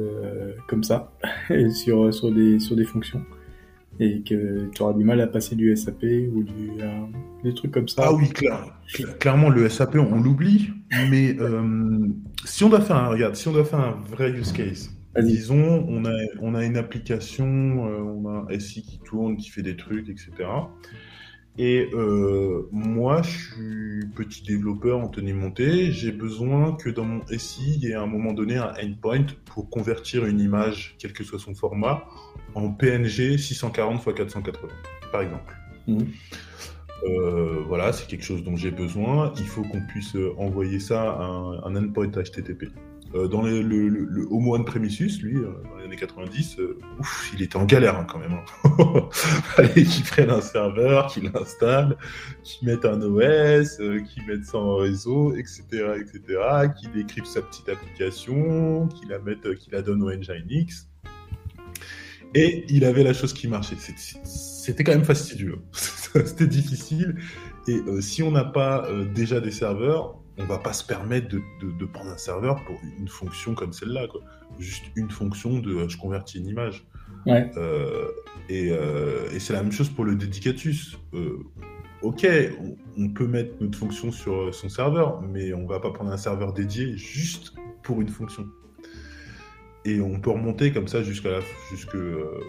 [0.69, 1.12] comme ça
[1.75, 3.25] sur sur des sur des fonctions
[4.01, 7.07] et que tu auras du mal à passer du SAP ou du, euh,
[7.43, 8.05] des trucs comme ça.
[8.07, 8.31] Ah oui,
[9.19, 10.71] clairement, le SAP, on, l'oublie,
[11.11, 12.09] mais euh,
[12.45, 15.85] si on doit faire un, regarde, si on doit faire un vrai use case, disons,
[15.89, 19.63] on a, on a une application, euh, on a un SI qui tourne, qui fait
[19.63, 20.31] des trucs, etc.
[21.61, 21.89] Et
[22.71, 25.91] moi, je suis petit développeur en tenue montée.
[25.91, 29.27] J'ai besoin que dans mon SI, il y ait à un moment donné un endpoint
[29.45, 32.05] pour convertir une image, quel que soit son format,
[32.55, 34.69] en PNG 640 x 480,
[35.13, 35.55] par exemple.
[35.87, 36.07] Mhm.
[37.05, 39.33] Euh, voilà, c'est quelque chose dont j'ai besoin.
[39.39, 41.23] Il faut qu'on puisse euh, envoyer ça à
[41.65, 42.71] un, endpoint HTTP.
[43.15, 44.67] Euh, dans le, le, le, Homo One
[45.23, 46.59] lui, dans les années 90,
[46.99, 48.33] ouf, il était en galère hein, quand même.
[48.33, 49.09] Hein.
[49.13, 51.97] Fallait qu'il prenne un serveur, qu'il l'installe,
[52.43, 55.63] qu'il mette un OS, qu'il mette ça en réseau, etc.,
[55.97, 56.23] etc.,
[56.79, 60.89] qu'il décrypte sa petite application, qu'il la mette, qu'il la donne au Nginx.
[62.35, 63.77] Et il avait la chose qui marchait.
[64.25, 65.59] C'était quand même fastidieux.
[65.73, 67.17] C'était difficile.
[67.67, 71.29] Et euh, si on n'a pas euh, déjà des serveurs, on va pas se permettre
[71.29, 74.07] de, de, prendre un serveur pour une fonction comme celle-là.
[74.59, 76.87] Juste une fonction de euh, je convertis une image.
[77.27, 77.51] Ouais.
[78.49, 80.99] et, et c'est la même chose pour le dédicatus.
[82.03, 82.27] ok,
[82.61, 86.17] on, on, peut mettre notre fonction sur son serveur, mais on va pas prendre un
[86.17, 88.47] serveur dédié juste pour une fonction
[89.88, 92.40] et on peut remonter comme ça jusqu'à jusque euh,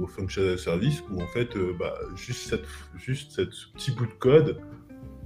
[0.00, 2.64] au, functional service où en fait euh, bah, juste cette
[2.96, 4.60] juste ce petit bout de code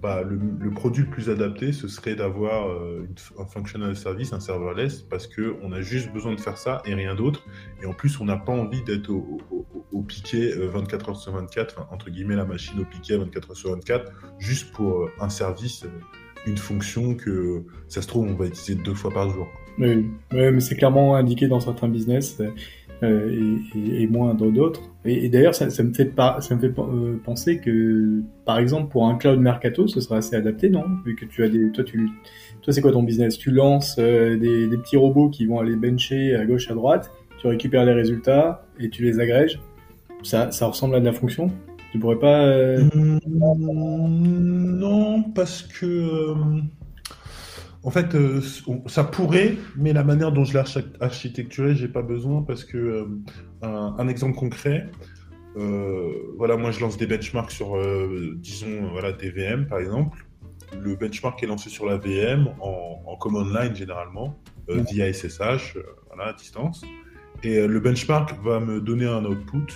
[0.02, 3.06] bah, le, produit le plus adapté ce serait d'avoir euh,
[3.38, 6.94] un functional service un serverless parce que on a juste besoin de faire ça et
[6.94, 7.44] rien d'autre.
[7.82, 9.40] Et en plus on n'a pas envie d'être au,
[9.92, 13.70] au, piqué 24 heures sur 24 entre guillemets la machine au piqué 24 heures sur
[13.70, 15.84] 24 juste pour un service
[16.46, 19.46] une fonction que ça se trouve on va utiliser deux fois par jour
[19.78, 22.38] oui, mais c'est clairement indiqué dans certains business
[23.02, 24.82] euh, et, moins dans d'autres.
[25.04, 30.00] Et, d'ailleurs, ça, me fait, euh, penser que, par exemple, pour un cloud mercato, ce
[30.00, 30.84] serait assez adapté, non?
[31.06, 32.10] Vu que tu as des, toi, tu,
[32.60, 33.38] toi, c'est quoi ton business?
[33.38, 37.10] Tu lances euh, des, des, petits robots qui vont aller bencher à gauche, à droite,
[37.38, 39.58] tu récupères les résultats et tu les agrèges?
[40.22, 41.50] Ça, ça ressemble à de la fonction?
[41.92, 43.20] Tu pourrais pas mmh,
[44.78, 46.34] Non, parce que
[47.82, 48.42] en fait, euh,
[48.86, 50.64] ça pourrait, mais la manière dont je l'ai
[51.00, 53.06] architecturé, j'ai pas besoin parce que euh,
[53.62, 54.90] un, exemple concret,
[55.56, 57.78] euh, voilà, moi je lance des benchmarks sur,
[58.36, 60.26] disons, voilà, des VM par exemple.
[60.78, 65.76] Le benchmark est lancé sur la VM en, command line généralement, via SSH,
[66.08, 66.84] voilà, à distance.
[67.42, 69.66] Et le benchmark va me donner un output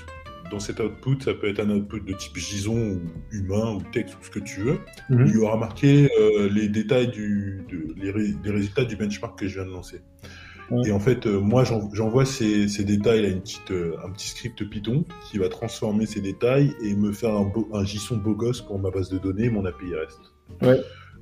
[0.50, 3.00] dans cet output, ça peut être un output de type JSON ou
[3.32, 4.78] humain ou texte ou ce que tu veux.
[5.10, 5.26] Mhm.
[5.26, 7.64] Il y aura marqué euh, les détails du,
[7.96, 10.00] les, résultats du benchmark que je viens de lancer.
[10.86, 14.28] Et en fait, euh, moi, j'envoie ces, ces, détails à une petite, euh, un petit
[14.28, 18.62] script Python qui va transformer ces détails et me faire un, un JSON beau gosse
[18.62, 20.20] pour ma base de données, mon API REST.
[20.62, 20.80] Ouais.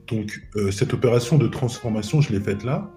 [0.09, 2.91] Donc, cette opération de transformation, je l'ai faite là,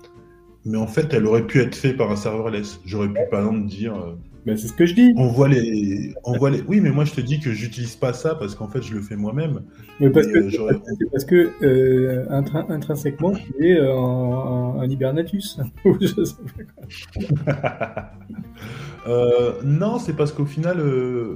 [0.66, 2.80] mais en fait, elle aurait pu être faite par un serverless.
[2.86, 5.14] J'aurais pu, par exemple, dire ben, c'est ce que je dis.
[5.18, 6.62] On voit les, on voit les.
[6.68, 9.02] Oui, mais moi je te dis que j'utilise pas ça parce qu'en fait je le
[9.02, 9.64] fais moi-même.
[10.00, 10.80] Mais parce, que, euh,
[11.12, 15.60] parce que euh, intrinsèquement tu es un, un, hibernatus.
[19.08, 21.34] euh, non, c'est parce qu'au final euh,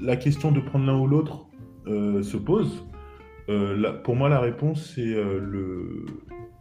[0.00, 1.48] la question de prendre l'un ou l'autre
[1.88, 2.84] euh, se pose.
[4.04, 6.06] pour moi la réponse c'est le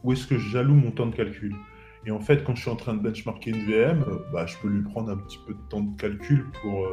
[0.03, 1.53] où est-ce que j'alloue mon temps de calcul?
[2.05, 4.67] Et en fait, quand je suis en train de benchmarker une VM, bah, je peux
[4.67, 6.87] lui prendre un petit peu de temps de calcul pour,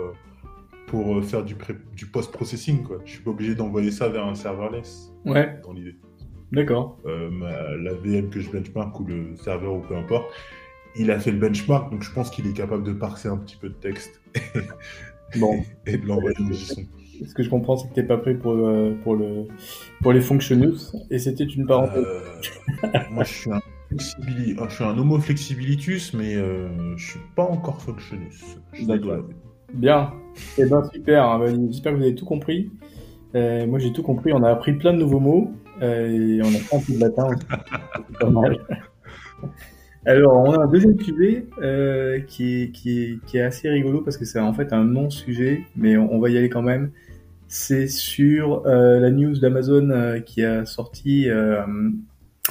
[0.87, 1.57] pour faire du,
[1.97, 2.85] du post-processing.
[3.05, 5.13] Je suis pas obligé d'envoyer ça vers un serverless.
[5.25, 5.61] Ouais.
[5.65, 5.97] Dans l'idée.
[6.53, 6.99] D'accord.
[7.05, 10.27] la VM que je benchmark ou le serveur ou peu importe,
[10.97, 13.57] il a fait le benchmark, donc je pense qu'il est capable de parser un petit
[13.57, 14.21] peu de texte
[15.37, 15.63] bon.
[15.87, 16.83] et de l'envoyer au JSON.
[17.27, 19.45] Ce que je comprends, c'est que tu n'es pas prêt pour, euh, pour, le,
[20.01, 20.75] pour les functionals,
[21.11, 22.05] et c'était une parenthèse.
[22.05, 23.61] Euh, moi, je suis un,
[23.99, 28.59] je suis un homo flexibilitus, mais euh, je suis pas encore functionus.
[28.87, 29.25] D'accord.
[29.75, 30.13] Bien.
[30.59, 31.25] Eh ben, super.
[31.25, 31.67] Hein.
[31.71, 32.71] J'espère que vous avez tout compris.
[33.35, 34.33] moi, j'ai tout compris.
[34.33, 37.29] On a appris plein de nouveaux mots, et on a pas un peu de latin.
[38.09, 38.59] c'est pas mal.
[40.07, 44.01] Alors, on a un deuxième sujet euh, qui, est, qui, est, qui, est, assez rigolo
[44.01, 46.91] parce que c'est en fait un non-sujet, mais on, va y aller quand même.
[47.49, 51.63] C'est sur euh, la news d'Amazon euh, qui a sorti euh,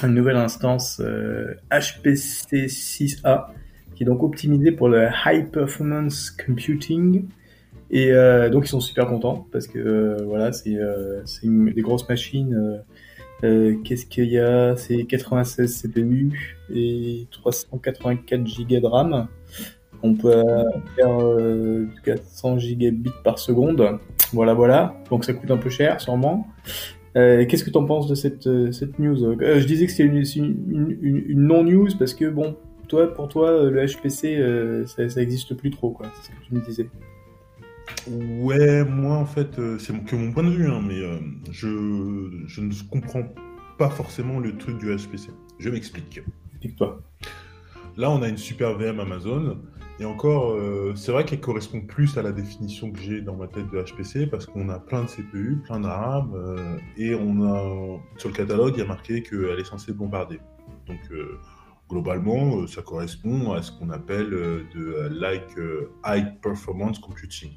[0.08, 1.00] une nouvelle instance
[1.70, 3.46] HPC 6A
[3.94, 7.26] qui est donc optimisée pour le High Performance Computing.
[7.90, 8.12] Et
[8.50, 10.78] donc ils sont super contents parce que voilà, c'est
[11.42, 12.82] des grosses machines
[13.42, 14.76] euh, qu'est-ce qu'il y a?
[14.76, 19.28] C'est 96 CPU et 384 Go de RAM.
[20.02, 20.44] On peut
[20.96, 21.18] faire
[22.04, 23.98] 400 euh, gigabits par seconde.
[24.32, 24.94] Voilà, voilà.
[25.10, 26.46] Donc ça coûte un peu cher, sûrement.
[27.16, 30.96] Euh, qu'est-ce que tu en penses de cette, cette news Je disais que c'était une,
[31.00, 32.56] une, non-news parce que, bon,
[32.88, 36.06] toi, pour toi, le HPC, ça, ça existe plus trop, quoi.
[36.14, 36.86] C'est ce que tu me disais.
[38.06, 41.18] Ouais, moi en fait, euh, c'est que mon point de vue, hein, mais euh,
[41.50, 41.68] je,
[42.46, 43.24] je ne comprends
[43.78, 45.30] pas forcément le truc du HPC.
[45.58, 46.20] Je m'explique.
[46.52, 47.02] Explique-toi.
[47.96, 49.58] Là, on a une super VM Amazon,
[50.00, 53.46] et encore, euh, c'est vrai qu'elle correspond plus à la définition que j'ai dans ma
[53.46, 56.34] tête de HPC, parce qu'on a plein de CPU, plein de RAM,
[56.96, 60.40] et on a sur le catalogue, il y a marqué qu'elle est censée bombarder.
[60.86, 61.00] Donc
[61.88, 65.56] globalement, ça correspond à ce qu'on appelle de like
[66.04, 67.52] high performance computing.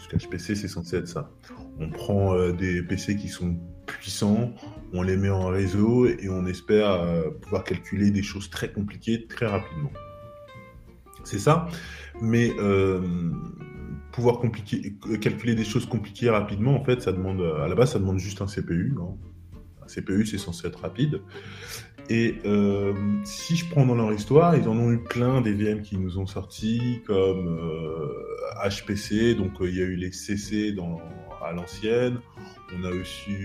[0.00, 1.30] Parce qu'HPC, c'est censé être ça.
[1.78, 4.54] On prend euh, des PC qui sont puissants,
[4.94, 9.26] on les met en réseau et on espère euh, pouvoir calculer des choses très compliquées
[9.26, 9.90] très rapidement.
[11.30, 11.68] C'est ça.
[12.20, 13.00] Mais euh,
[14.10, 14.40] pouvoir
[15.20, 18.42] calculer des choses compliquées rapidement, en fait, ça demande, à la base, ça demande juste
[18.42, 18.96] un CPU.
[19.00, 19.14] Hein.
[19.84, 21.20] Un CPU, c'est censé être rapide.
[22.08, 25.82] Et euh, si je prends dans leur histoire, ils en ont eu plein des VM
[25.82, 27.60] qui nous ont sortis, comme
[28.68, 31.00] HPC, euh, donc il y a eu les CC dans,
[31.44, 32.18] à l'ancienne.
[32.76, 33.36] On a aussi,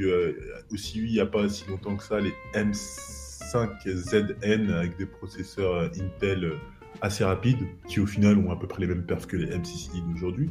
[0.71, 5.83] aussi eu, il n'y a pas si longtemps que ça, les M5ZN avec des processeurs
[5.83, 6.53] Intel
[7.01, 10.11] assez rapides, qui au final ont à peu près les mêmes perfs que les M6i
[10.11, 10.49] d'aujourd'hui.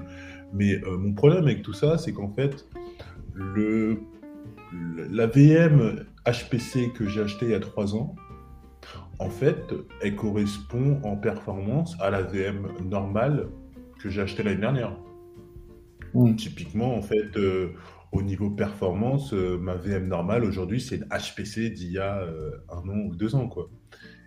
[0.52, 2.66] Mais mon problème avec tout ça, c'est qu'en fait,
[3.34, 3.98] le,
[5.10, 8.14] la VM HPC que j'ai acheté il y a trois ans,
[9.18, 13.48] en fait, elle correspond en performance à la VM normale
[14.00, 14.96] que j'ai acheté l'année dernière.
[16.36, 17.72] Typiquement, en fait, euh,
[18.12, 22.52] au niveau performance, euh, ma VM normale aujourd'hui, c'est une HPC d'il y a euh,
[22.70, 23.68] un an ou deux ans, quoi.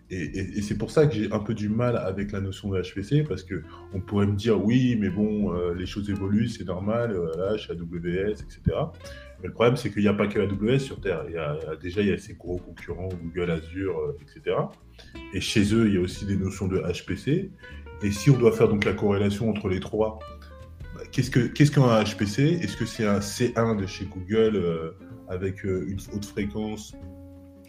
[0.10, 3.24] Et, c'est pour ça que j'ai un peu du mal avec la notion de HPC,
[3.24, 3.62] parce que
[3.94, 8.42] on pourrait me dire oui, mais bon, les choses évoluent, c'est normal, voilà, chez AWS,
[8.42, 8.78] etc.
[9.42, 11.24] Mais le problème, c'est qu'il n'y a pas que AWS sur Terre.
[11.82, 14.56] Déjà, il y a ses gros concurrents, Google, Azure, euh, etc.
[15.34, 17.52] Et chez eux, il y a aussi des notions de HPC.
[18.02, 20.20] Et si on doit faire donc la corrélation entre les trois,
[20.96, 24.92] bah, qu'est-ce qu'un HPC Est-ce que c'est un C1 de chez Google euh,
[25.28, 26.96] avec euh, une haute fréquence,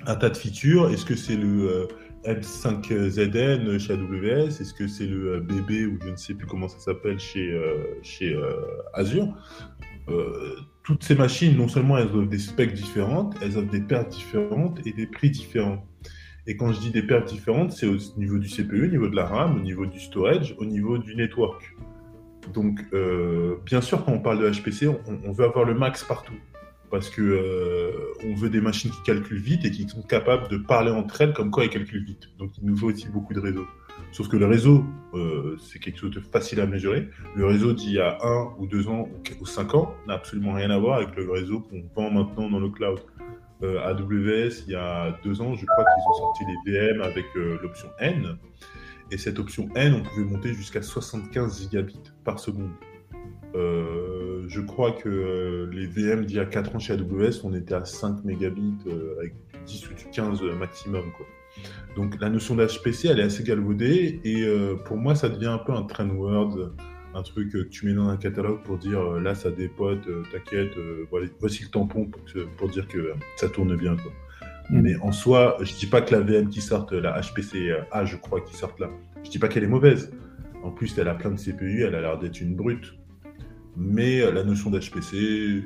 [0.07, 0.91] un tas de features?
[0.91, 1.89] Est-ce que c'est le
[2.25, 6.79] M5ZN chez AWS Est-ce que c'est le BB ou je ne sais plus comment ça
[6.79, 7.59] s'appelle chez,
[8.03, 8.39] chez
[8.95, 9.35] Azure
[10.89, 14.81] toutes ces machines, non seulement elles offrent des specs différentes, elles offrent des pertes différentes
[14.87, 15.85] et des prix différents.
[16.47, 19.15] Et quand je dis des pertes différentes, c'est au niveau du CPU, au niveau de
[19.15, 21.77] la RAM, au niveau du storage, au niveau du network.
[22.55, 26.33] Donc, euh, bien sûr, quand on parle de HPC, on, veut avoir le max partout.
[26.91, 27.93] Parce que euh,
[28.25, 31.35] on veut des machines qui calculent vite et qui sont capables de parler entre elles
[31.35, 32.31] comme quoi elles calculent vite.
[32.39, 33.67] Donc, il nous faut aussi beaucoup de réseaux.
[34.13, 37.09] Sauf que le réseau, euh, c'est quelque chose de facile à mesurer.
[37.35, 39.09] Le réseau d'il y a un ou deux ans
[39.41, 42.61] ou cinq ans n'a absolument rien à voir avec le réseau qu'on vend maintenant dans
[42.61, 43.01] le cloud.
[43.63, 47.27] Euh, AWS, il y a deux ans, je crois qu'ils ont sorti les VM avec
[47.35, 48.39] l'option N.
[49.11, 52.71] Et cette option N, on pouvait monter jusqu'à 75 gigabits par seconde.
[53.55, 57.85] Je crois que les VM d'il y a 4 ans chez AWS, on était à
[57.85, 58.75] 5 mégabits
[59.19, 59.35] avec
[59.67, 61.13] 10 ou 15 maximum.
[61.17, 61.27] Quoi.
[61.97, 65.59] Donc la notion d'HPC, elle est assez galvaudée et euh, pour moi, ça devient un
[65.59, 66.73] peu un trend word,
[67.15, 70.23] un truc que tu mets dans un catalogue pour dire euh, là, ça dépote, euh,
[70.33, 70.73] t'inquiète,
[71.41, 72.09] voici le tampon
[72.57, 73.95] pour, dire que ça tourne bien.
[74.71, 74.81] Mm.
[74.83, 78.17] Mais en soi, je dis pas que la VM qui sorte, la HPC A, je
[78.17, 78.91] crois, qui sorte là,
[79.25, 80.13] je dis pas qu'elle est mauvaise.
[80.63, 82.98] En plus, elle a plein de CPU, elle a l'air d'être une brute.
[83.79, 85.63] Mais la notion d'HPC,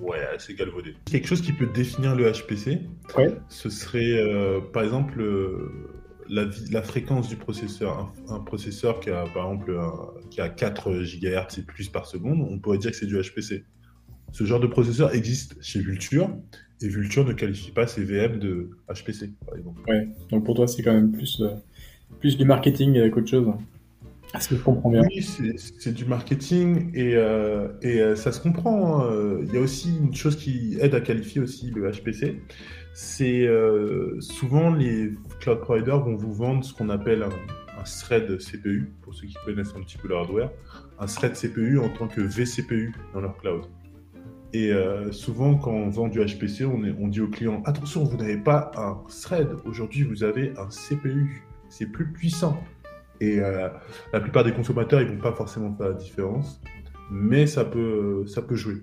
[0.00, 0.96] ouais, c'est galvaudé.
[1.04, 2.80] Quelque chose qui peut définir le HPC,
[3.48, 5.70] ce serait, euh, par exemple, euh,
[6.28, 8.12] la, la, fréquence du processeur.
[8.28, 9.78] Un, processeur qui a, par exemple,
[10.30, 13.64] qui a 4 GHz et plus par seconde, on pourrait dire que c'est du HPC.
[14.32, 16.28] Ce genre de processeur existe chez Vulture,
[16.82, 19.80] et Vulture ne qualifie pas ses VM de HPC, par exemple.
[19.88, 21.50] Ouais, donc pour toi, c'est quand même plus, euh,
[22.18, 23.46] plus du marketing qu'autre chose.
[25.02, 25.22] Oui,
[25.78, 29.02] c'est du marketing et, euh, euh, ça se comprend.
[29.02, 29.38] Hein.
[29.46, 32.40] Il y a aussi une chose qui aide à qualifier aussi le HPC.
[32.92, 33.48] C'est
[34.20, 37.30] souvent les cloud providers vont vous vendre ce qu'on appelle un,
[37.84, 40.50] thread CPU, pour ceux qui connaissent un petit peu le hardware,
[40.98, 43.66] un thread CPU en tant que vCPU dans leur cloud.
[44.54, 48.16] Et euh, souvent, quand on vend du HPC, on, on dit au client attention, vous
[48.16, 49.48] n'avez pas un thread.
[49.64, 51.42] Aujourd'hui, vous avez un CPU.
[51.68, 52.62] C'est plus puissant.
[53.20, 53.68] Et euh,
[54.12, 56.60] la plupart des consommateurs, ils vont pas forcément faire la différence,
[57.10, 58.82] mais ça peut, ça peut jouer.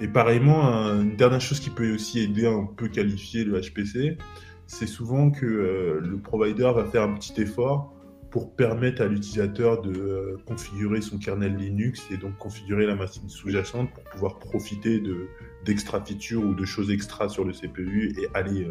[0.00, 0.62] Et pareillement,
[1.00, 4.18] une dernière chose qui peut aussi aider à un peu qualifier le HPC,
[4.66, 7.92] c'est souvent que euh, le provider va faire un petit effort
[8.30, 13.28] pour permettre à l'utilisateur de euh, configurer son kernel Linux et donc configurer la machine
[13.28, 15.26] sous-jacente pour pouvoir profiter de
[15.66, 18.66] d'extra features ou de choses extra sur le CPU et aller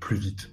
[0.00, 0.50] plus vite.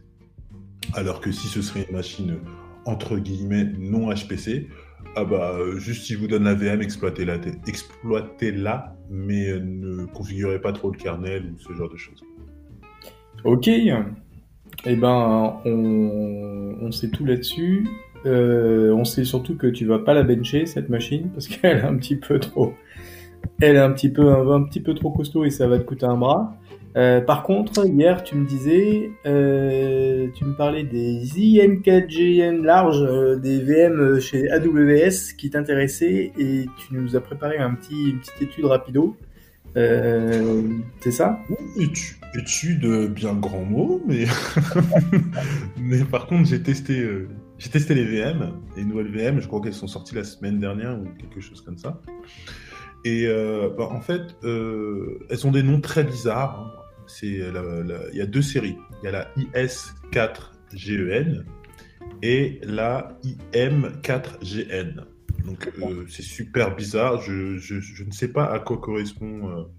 [0.94, 2.40] Alors que si ce serait une machine
[2.86, 4.70] entre guillemets non HPC,
[5.16, 10.92] ah bah juste si vous donne la VM, exploitez-la, exploitez-la, mais ne configurez pas trop
[10.92, 12.24] le kernel ou ce genre de choses.
[13.44, 17.88] Ok, eh ben on, on sait tout là-dessus.
[18.26, 21.84] Euh, on sait surtout que tu vas pas la bencher cette machine parce qu'elle est
[21.84, 22.74] un petit peu trop,
[23.60, 26.06] elle est un petit peu un, petit peu trop costaud et ça va te coûter
[26.06, 26.56] un bras.
[26.98, 33.60] Euh, par contre, hier tu me disais, euh, tu me parlais des IM4GN larges, des
[33.60, 38.66] VM chez AWS qui t'intéressaient et tu nous as préparé un petit, une petite étude
[38.66, 39.16] rapido.
[39.76, 41.40] c'est ça?
[42.34, 44.26] Étude, bien grand mot, mais
[45.82, 47.06] mais par contre j'ai testé
[47.58, 50.98] j'ai testé les VM, les nouvelles VM, je crois qu'elles sont sorties la semaine dernière
[51.00, 52.02] ou quelque chose comme ça.
[53.04, 56.60] Et euh, bah, en fait, euh, elles ont des noms très bizarres.
[56.60, 56.81] Hein.
[57.08, 58.78] C'est il y a deux séries.
[59.02, 61.44] Il y a la IS4GEN
[62.22, 63.18] et la
[63.54, 65.06] IM4GN.
[65.46, 67.22] Donc euh, c'est super bizarre.
[67.22, 69.70] Je, je, je, ne sais pas à quoi correspondent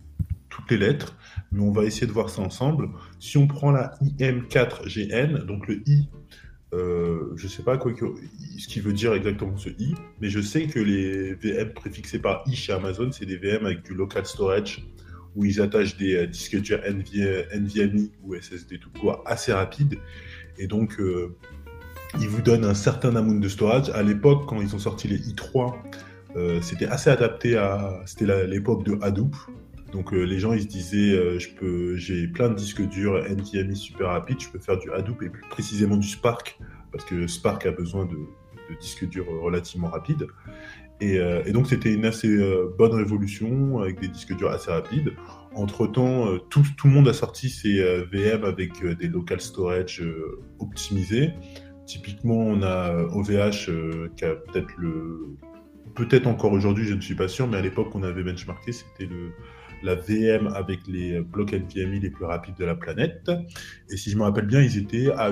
[0.48, 1.16] toutes les lettres,
[1.50, 2.90] mais on va essayer de voir ça ensemble.
[3.20, 6.08] Si on prend la IM4GN, donc le I
[6.74, 10.66] euh, je sais pas quoi ce qu'il veut dire exactement ce i, mais je sais
[10.66, 14.86] que les VM préfixés par i chez Amazon, c'est des VM avec du local storage
[15.36, 19.98] où ils attachent des euh, disques durs NVMe ou SSD tout quoi assez rapides.
[20.58, 21.34] Et donc, euh,
[22.20, 23.90] ils vous donnent un certain amount de storage.
[23.90, 25.74] À l'époque, quand ils ont sorti les i3,
[26.62, 28.02] c'était assez adapté à.
[28.06, 29.34] C'était l'époque de Hadoop.
[29.92, 34.40] Donc les gens ils se disaient je j'ai plein de disques durs NVMe super rapides,
[34.40, 36.58] je peux faire du Hadoop et plus précisément du Spark
[36.92, 38.16] parce que Spark a besoin de,
[38.80, 40.26] disques durs relativement rapides.
[41.00, 45.12] Et, euh, donc c'était une assez euh, bonne révolution avec des disques durs assez rapides.
[45.54, 50.02] Entre temps, euh, tout, tout, le monde a sorti ses VM avec des local storage
[50.58, 51.30] optimisés.
[51.86, 53.70] Typiquement, on a OVH
[54.16, 55.36] qui a peut-être le,
[55.94, 59.06] peut-être encore aujourd'hui, je ne suis pas sûr, mais à l'époque on avait benchmarké, c'était
[59.06, 59.32] le
[59.82, 63.30] la VM avec les blocs NVMe les plus rapides de la planète.
[63.90, 65.30] Et si je me rappelle bien, ils étaient à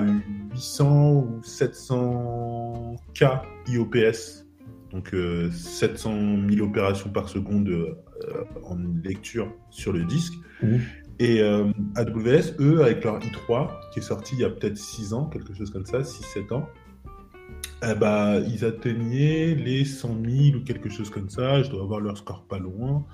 [0.53, 3.23] 800 ou 700 K
[3.67, 4.45] IOPS,
[4.91, 5.15] donc
[5.51, 7.95] 700 euh, 000 opérations par seconde euh,
[8.63, 10.33] en lecture sur le disque.
[10.61, 10.77] Mmh.
[11.19, 15.13] Et euh, AWS, eux, avec leur i3, qui est sorti il y a peut-être 6
[15.13, 16.67] ans, quelque chose comme ça, 6-7 ans,
[17.83, 21.61] eh ben, ils atteignaient les 100 000 ou quelque chose comme ça.
[21.61, 23.05] Je dois avoir leur score pas loin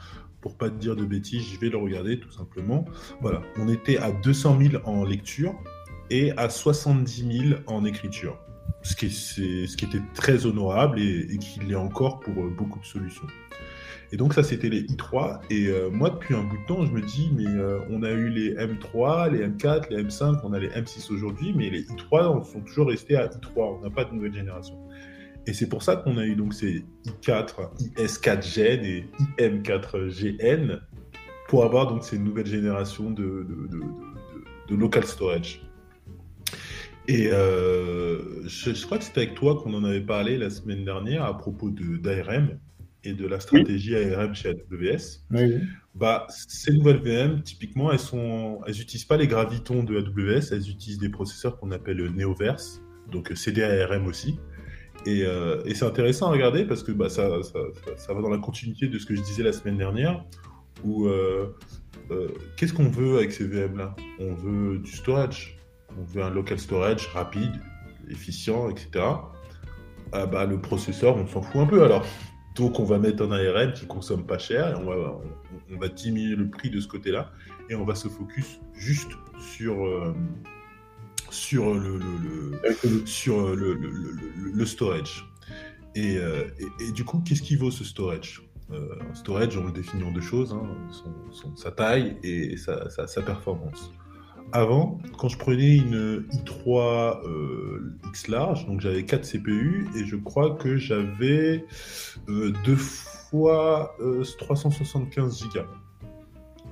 [0.42, 2.86] pour pas te dire de bêtises, je vais le regarder tout simplement.
[3.22, 5.56] Voilà, on était à 200 000 en lecture
[6.10, 8.38] et à 70 000 en écriture.
[8.84, 13.28] Ce qui, était très honorable et, qui l'est encore pour euh, beaucoup de solutions.
[14.12, 15.42] Et donc ça, c'était les i3.
[15.50, 18.12] Et euh, moi, depuis un bout de temps, je me dis, mais euh, on a
[18.12, 22.50] eu les M3, les M4, les M5, on a les M6 aujourd'hui, mais les i3
[22.50, 23.80] sont toujours restés à i3.
[23.80, 24.78] On n'a pas de nouvelle génération.
[25.46, 29.10] Et c'est pour ça qu'on a eu donc ces i4, IS4Gen et
[29.40, 30.80] IM4GN
[31.48, 33.48] pour avoir donc ces nouvelles générations de,
[34.70, 35.67] local storage.
[37.08, 41.24] Et euh, je, crois que c'était avec toi qu'on en avait parlé la semaine dernière
[41.24, 42.60] à propos d'ARM.
[43.04, 45.24] et de la stratégie ARM chez AWS.
[45.96, 50.70] Bah, ces nouvelles VM, typiquement, elles sont, elles n'utilisent pas les gravitons de AWS, elles
[50.70, 54.38] utilisent des processeurs qu'on appelle Neoverse, donc CDARM aussi.
[55.06, 57.60] Et, euh, et c'est intéressant à regarder parce que bah, ça, ça,
[57.96, 60.26] ça, va dans la continuité de ce que je disais la semaine dernière,
[60.84, 61.56] où euh,
[62.12, 62.28] euh,
[62.58, 65.57] qu'est-ce qu'on veut avec ces VM-là On veut du storage,
[65.98, 67.54] on veut un local storage rapide,
[68.10, 69.06] efficient, etc.
[70.12, 72.06] Ah bah, le processeur, on s'en fout un peu alors.
[72.56, 75.20] Donc on va mettre un ARM qui consomme pas cher, et on va,
[75.72, 77.32] on, diminuer le prix de ce côté-là,
[77.70, 80.16] et on va se focus juste sur, euh,
[81.30, 85.30] sur, le, le, sur le, le, storage.
[85.94, 86.46] Et, euh,
[86.80, 88.42] et, du coup, qu'est-ce qui vaut ce storage?
[88.72, 90.68] Euh, Un storage, on le définit en deux choses, hein,
[91.32, 93.92] son, sa taille et sa, sa performance
[94.52, 100.16] avant, quand je prenais une i3 euh, X large, donc j'avais 4 CPU et je
[100.16, 101.66] crois que j'avais
[102.30, 103.96] euh, deux fois
[104.38, 105.68] 375 euh, Go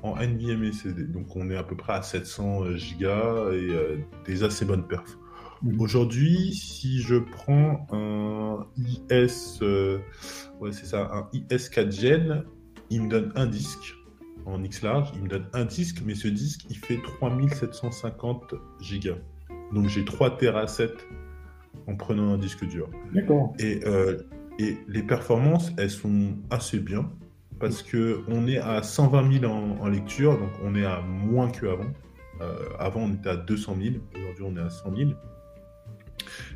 [0.03, 1.03] en NVMe CD.
[1.03, 2.63] Donc on est à peu près à 700
[2.99, 5.17] Go et des assez bonnes perfs.
[5.61, 5.82] Mmh.
[5.82, 9.59] Aujourd'hui, si je prends un IS,
[10.59, 12.43] ouais c'est ça, un IS 4 Gen,
[12.89, 13.95] il me donne un disque
[14.45, 19.17] en X large, il me donne un disque, mais ce disque, il fait 3750 gigas.
[19.73, 20.91] Donc j'ai 3 Tera 7
[21.87, 22.89] en prenant un disque dur.
[23.13, 23.53] D'accord.
[23.59, 24.17] Et, euh,
[24.59, 27.09] et les performances, elles sont assez bien
[27.59, 31.91] parce que on est à 120 000 en, lecture, donc on est à moins qu'avant.
[32.41, 35.11] Euh, avant, on était à 200 000, aujourd'hui, on est à 100 000.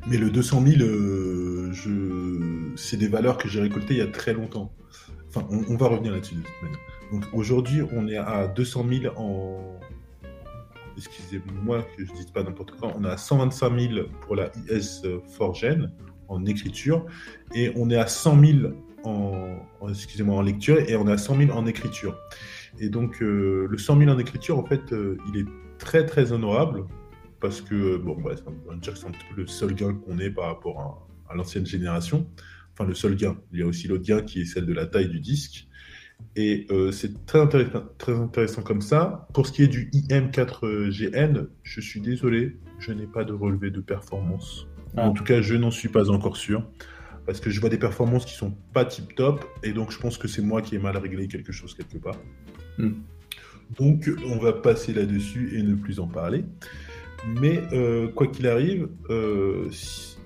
[0.08, 2.76] Mais le 200 000, euh, je...
[2.76, 4.74] c'est des valeurs que j'ai récoltées il y a très longtemps.
[5.30, 6.80] Enfin, on, on va revenir là-dessus de toute manière.
[7.12, 9.80] Donc aujourd'hui, on est à 200 000 en.
[10.98, 12.94] Excusez-moi que je ne dise pas n'importe quoi.
[12.98, 15.02] On est à 125 000 pour la IS
[15.38, 15.92] 4 Gen
[16.28, 17.06] en écriture
[17.56, 18.58] et on est à 100 000
[19.04, 22.18] en, excusez-moi, en lecture et on est à 100 000 en écriture.
[22.80, 25.46] Et donc euh, le 100 000 en écriture, en fait, euh, il est
[25.78, 26.86] très très honorable
[27.40, 29.94] parce que, bon, bref, on va dire que c'est un petit peu le seul gain
[29.94, 32.28] qu'on ait par rapport à, à l'ancienne génération.
[32.74, 33.38] Enfin, le seul gain.
[33.54, 35.69] Il y a aussi l'autre gain qui est celle de la taille du disque.
[36.36, 39.28] Et euh, c'est très intéressant, très intéressant comme ça.
[39.34, 43.82] Pour ce qui est du IM4GN, je suis désolé, je n'ai pas de relevé de
[43.82, 44.68] performance.
[44.96, 45.08] Ah.
[45.08, 46.64] En tout cas, je n'en suis pas encore sûr.
[47.26, 49.46] Parce que je vois des performances qui sont pas tip top.
[49.64, 52.18] Et donc, je pense que c'est moi qui ai mal réglé quelque chose quelque part.
[52.78, 52.94] Hmm.
[53.78, 56.44] Donc, on va passer là-dessus et ne plus en parler.
[57.28, 59.70] Mais euh, quoi qu'il arrive, euh,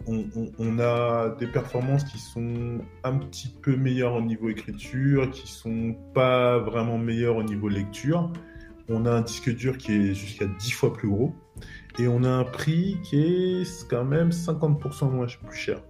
[0.08, 5.96] on, a des performances qui sont un petit peu meilleures au niveau écriture, qui sont
[6.14, 8.32] pas vraiment meilleures au niveau lecture.
[8.90, 11.34] On a un disque dur qui est jusqu'à 10 fois plus gros.
[12.00, 15.82] Et on a un prix qui est quand même 50% moins plus cher.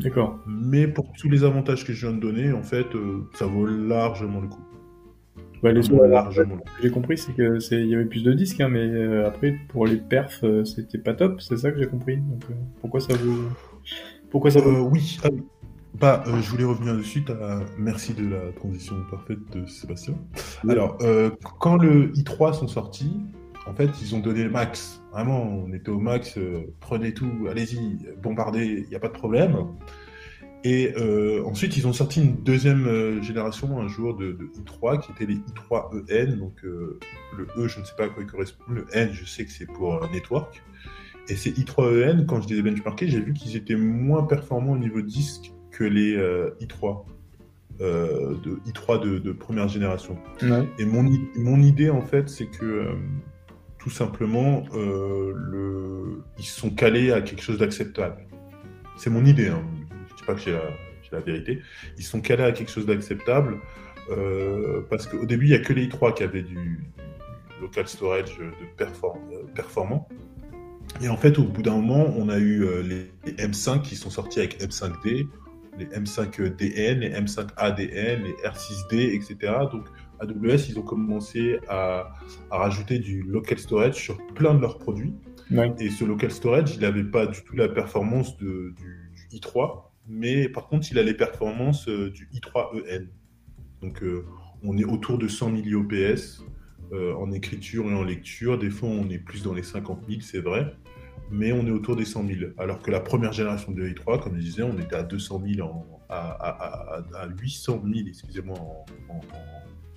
[0.00, 0.38] D'accord.
[0.46, 3.66] Mais pour tous les avantages que je viens de donner, en fait, euh, ça vaut
[3.66, 4.65] largement le coup.
[5.62, 5.70] Bah,
[6.82, 9.56] j'ai compris, c'est que c'est il y avait plus de disques, hein, mais euh, après
[9.68, 11.40] pour les perfs, euh, c'était pas top.
[11.40, 12.18] C'est ça que j'ai compris.
[12.18, 13.44] Donc, euh, pourquoi ça vous
[14.30, 14.88] Pourquoi ça vous...
[14.88, 15.18] Oui.
[15.24, 15.28] Ah,
[15.94, 17.24] bah, je voulais revenir dessus.
[17.78, 20.14] Merci de la transition parfaite de Sébastien.
[20.68, 20.98] Alors,
[21.58, 23.16] quand le i3 sont sortis,
[23.66, 25.02] en fait, ils ont donné le max.
[25.12, 26.38] Vraiment, on était au max.
[26.80, 29.56] prenez tout, allez-y, bombardez, il n'y a pas de problème.
[30.68, 35.12] Et euh, ensuite, ils ont sorti une deuxième euh, génération un jour de, i3 qui
[35.12, 36.36] était les i3EN.
[36.40, 36.98] Donc euh,
[37.38, 38.64] le E, je ne sais pas à quoi il correspond.
[38.68, 40.60] Le N, je sais que c'est pour network.
[41.28, 44.78] Et ces i3EN, quand je les ai benchmarkés, j'ai vu qu'ils étaient moins performants au
[44.78, 47.04] niveau disque que les i3.
[47.78, 50.18] de i3 de, première génération.
[50.80, 52.88] Et mon, mon idée, en fait, c'est que
[53.78, 56.24] tout simplement, le...
[56.40, 58.26] ils sont calés à quelque chose d'acceptable.
[58.96, 59.48] C'est mon idée.
[59.48, 59.62] Hein
[60.26, 60.58] pas que j'ai
[61.12, 61.60] la, vérité.
[61.96, 63.58] Ils sont calés à quelque chose d'acceptable
[64.10, 66.80] euh, parce qu'au début, il n'y a que les i3 qui avaient du,
[67.60, 70.08] local storage de euh, performant.
[71.02, 74.10] Et en fait, au bout d'un moment, on a eu euh, les, M5 qui sont
[74.10, 75.26] sortis avec M5D,
[75.78, 79.52] les M5DN, les M5ADN, les R6D, etc.
[79.70, 79.86] Donc,
[80.20, 82.12] AWS, ils ont commencé à,
[82.50, 85.14] rajouter du local storage sur plein de leurs produits.
[85.78, 90.48] Et ce local storage, il n'avait pas du tout la performance du, du, i3 mais
[90.48, 93.06] par contre, il a les performances euh, du i3EN.
[93.82, 94.24] Donc, euh,
[94.62, 96.44] on est autour de 100 000 IOPS
[96.92, 98.58] en écriture et en lecture.
[98.58, 100.72] Des fois, on est plus dans les 50 000, c'est vrai,
[101.30, 102.38] mais on est autour des 100 000.
[102.58, 105.68] Alors que la première génération de i3, comme je disais, on était à 200 000,
[105.68, 107.02] en, à,
[107.40, 108.56] 800 000, excusez-moi,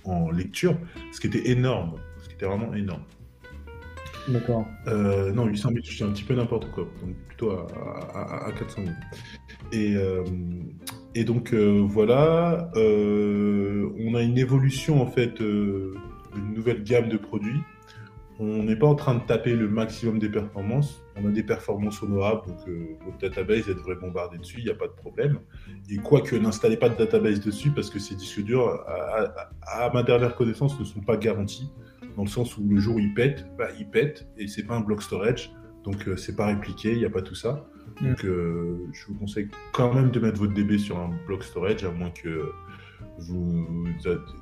[0.04, 0.76] en, lecture,
[1.12, 3.04] ce qui était énorme, ce qui était vraiment énorme.
[4.28, 4.66] D'accord.
[4.86, 8.82] Euh, non, 800 000, je un petit peu n'importe quoi, donc plutôt à, à 400
[8.84, 8.96] 000.
[9.72, 10.24] Et, euh,
[11.14, 17.60] Et donc voilà, on a une évolution en fait, une nouvelle gamme de produits
[18.40, 21.02] on n'est pas en train de taper le maximum des performances.
[21.16, 24.70] On a des performances honorables, donc euh, votre database, elle devrait bombarder dessus, il n'y
[24.70, 25.40] a pas de problème.
[25.90, 28.82] Et quoique, n'installez pas de database dessus parce que ces disques durs,
[29.62, 31.70] à, ma dernière connaissance, ne sont pas garantis,
[32.16, 34.76] dans le sens où le jour où ils pètent, bah, ils pètent, et c'est pas
[34.76, 35.52] un block storage,
[35.84, 37.66] donc euh, c'est pas répliqué, il n'y a pas tout ça.
[38.00, 38.08] Mm.
[38.08, 41.84] Donc euh, je vous conseille quand même de mettre votre DB sur un block storage,
[41.84, 42.52] à moins que
[43.18, 43.86] vous,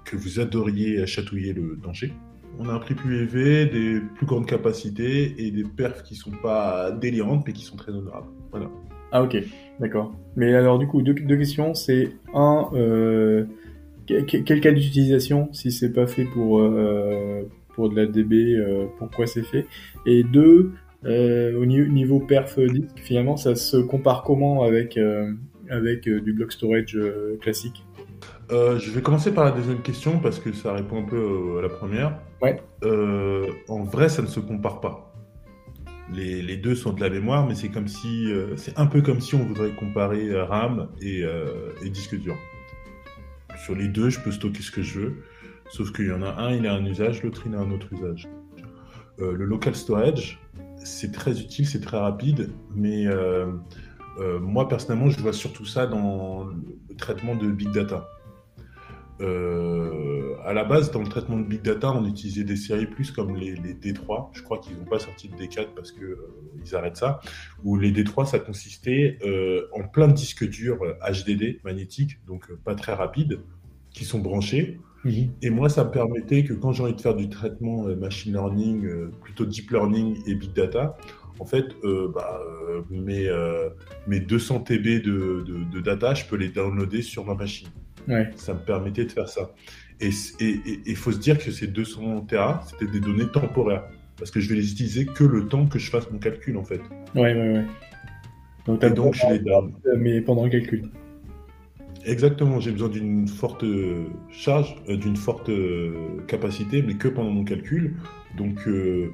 [0.04, 2.12] que vous adoriez chatouiller le danger
[2.58, 6.32] on a un prix plus élevé, des plus grandes capacités et des perfs qui sont
[6.42, 8.28] pas délirantes mais qui sont très honorables.
[8.50, 8.68] Voilà.
[9.12, 9.36] Ah ok,
[9.80, 10.12] d'accord.
[10.36, 11.74] Mais alors du coup, deux, questions.
[11.74, 13.44] C'est un, euh,
[14.06, 17.48] quel cas d'utilisation si c'est pas fait pour euh,
[17.78, 19.66] pour de la DB, euh, pourquoi c'est fait
[20.04, 20.72] Et deux,
[21.04, 24.98] au niveau, perf disque, finalement, ça se compare comment avec
[25.70, 26.98] avec du block storage
[27.40, 27.84] classique?
[28.50, 31.58] Euh, je vais commencer par la deuxième question parce que ça répond un peu euh,
[31.58, 32.18] à la première.
[32.40, 32.60] Ouais.
[32.82, 35.12] Euh, en vrai, ça ne se compare pas.
[36.14, 39.20] Les, les deux sont de la mémoire, mais c'est comme si, c'est un peu comme
[39.20, 41.22] si on voudrait comparer RAM et,
[41.84, 42.34] et, disque dur.
[43.62, 45.16] Sur les deux, je peux stocker ce que je veux,
[45.68, 47.92] sauf qu'il y en a un, il a un usage, l'autre, il a un autre
[47.92, 48.28] usage.
[49.18, 50.40] le local storage,
[50.76, 53.06] c'est très utile, c'est très rapide, mais
[54.40, 58.08] moi personnellement, je vois surtout ça dans le traitement de big data.
[59.20, 63.10] Euh, à la base, dans le traitement de big data, on utilisait des séries plus
[63.10, 64.30] comme les, D3.
[64.32, 67.20] Je crois qu'ils n'ont pas sorti de D4 parce que euh, ils arrêtent ça.
[67.64, 72.74] Ou les D3, ça consistait euh, en plein de disques durs HDD magnétiques, donc pas
[72.74, 73.40] très rapides,
[73.90, 74.78] qui sont branchés.
[75.04, 75.30] Mhm.
[75.42, 79.10] Et moi, ça me permettait que quand j'ai envie de faire du traitement machine learning,
[79.22, 80.96] plutôt deep learning et big data,
[81.40, 81.66] en fait,
[82.12, 82.40] bah,
[82.90, 83.30] mes,
[84.08, 87.68] mes 200 TB de, de, data, je peux les downloader sur ma machine.
[88.36, 89.54] Ça me permettait de faire ça.
[90.00, 90.10] Et
[90.86, 93.84] il faut se dire que ces 200 Tera, c'était des données temporaires.
[94.16, 96.64] Parce que je vais les utiliser que le temps que je fasse mon calcul, en
[96.64, 96.80] fait.
[97.14, 97.64] Ouais, ouais, ouais.
[98.66, 99.74] Donc, et donc je les donne.
[99.96, 100.90] Mais pendant le calcul.
[102.04, 103.64] Exactement, j'ai besoin d'une forte
[104.30, 107.96] charge, euh, d'une forte euh, capacité, mais que pendant mon calcul.
[108.36, 109.12] Donc, euh,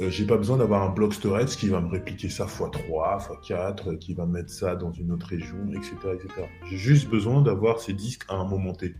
[0.00, 3.98] euh, j'ai pas besoin d'avoir un bloc storage qui va me répliquer ça x3, x4,
[3.98, 5.92] qui va mettre ça dans une autre région, etc.
[6.14, 6.28] etc.
[6.68, 8.94] J'ai juste besoin d'avoir ces disques à un moment T.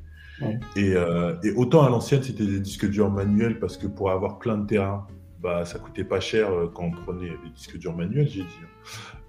[0.75, 4.39] Et, euh, et, autant à l'ancienne, c'était des disques durs manuels parce que pour avoir
[4.39, 5.07] plein de terrain,
[5.41, 8.49] bah, ça coûtait pas cher euh, quand on prenait des disques durs manuels, j'ai dit.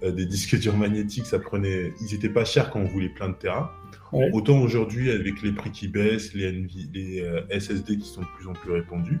[0.02, 0.10] Hein.
[0.10, 3.34] des disques durs magnétiques, ça prenait, ils étaient pas chers quand on voulait plein de
[3.34, 3.70] terrain.
[4.12, 8.72] Autant aujourd'hui, avec les prix qui baissent, les, SSD qui sont de plus en plus
[8.72, 9.20] répandus,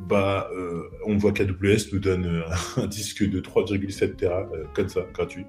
[0.00, 2.42] bah, euh, on voit qu'AWS nous donne euh,
[2.82, 5.46] un disque de 3,7 Tera euh, comme ça, gratuit.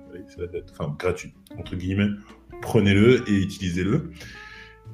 [0.72, 2.10] Enfin, gratuit, entre guillemets.
[2.62, 4.12] Prenez-le et utilisez-le.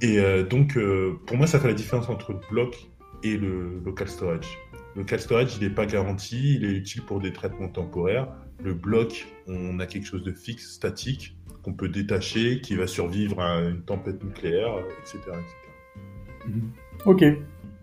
[0.02, 0.20] Et
[0.50, 0.80] donc,
[1.28, 2.90] pour moi, ça fait la différence entre le bloc
[3.24, 4.58] et le local storage.
[4.96, 8.28] Le local storage, il n'est pas garanti, il est utile pour des traitements temporaires.
[8.64, 13.39] Le bloc, on a quelque chose de fixe, statique, qu'on peut détacher, qui va survivre
[13.41, 15.20] à une tempête nucléaire, etc.
[16.47, 16.72] Mhm.
[17.05, 17.24] Ok.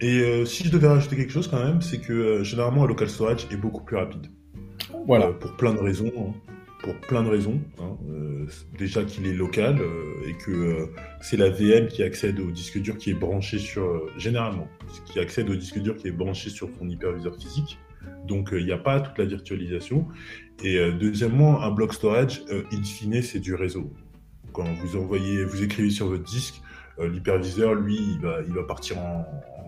[0.01, 2.87] Et euh, si je devais rajouter quelque chose quand même, c'est que euh, généralement un
[2.87, 4.26] local storage est beaucoup plus rapide.
[5.07, 5.26] Voilà.
[5.26, 6.12] Euh, pour plein de raisons.
[6.16, 6.53] Hein.
[6.83, 7.61] Pour plein de raisons.
[7.81, 7.97] Hein.
[8.79, 9.81] déjà qu'il est local
[10.24, 10.89] et que
[11.20, 14.09] c'est la VM qui accède au disque dur qui est branché sur.
[14.16, 14.68] généralement,
[15.05, 17.81] qui accède au disque dur qui est branché sur ton hyperviseur physique.
[18.29, 20.07] Donc il n'y a pas toute la virtualisation.
[20.65, 23.93] Et deuxièmement, un block storage, in fine, c'est du réseau.
[24.53, 26.61] Quand vous envoyez, vous écrivez sur votre disque,
[26.99, 29.25] l'hyperviseur, lui, il va, partir en,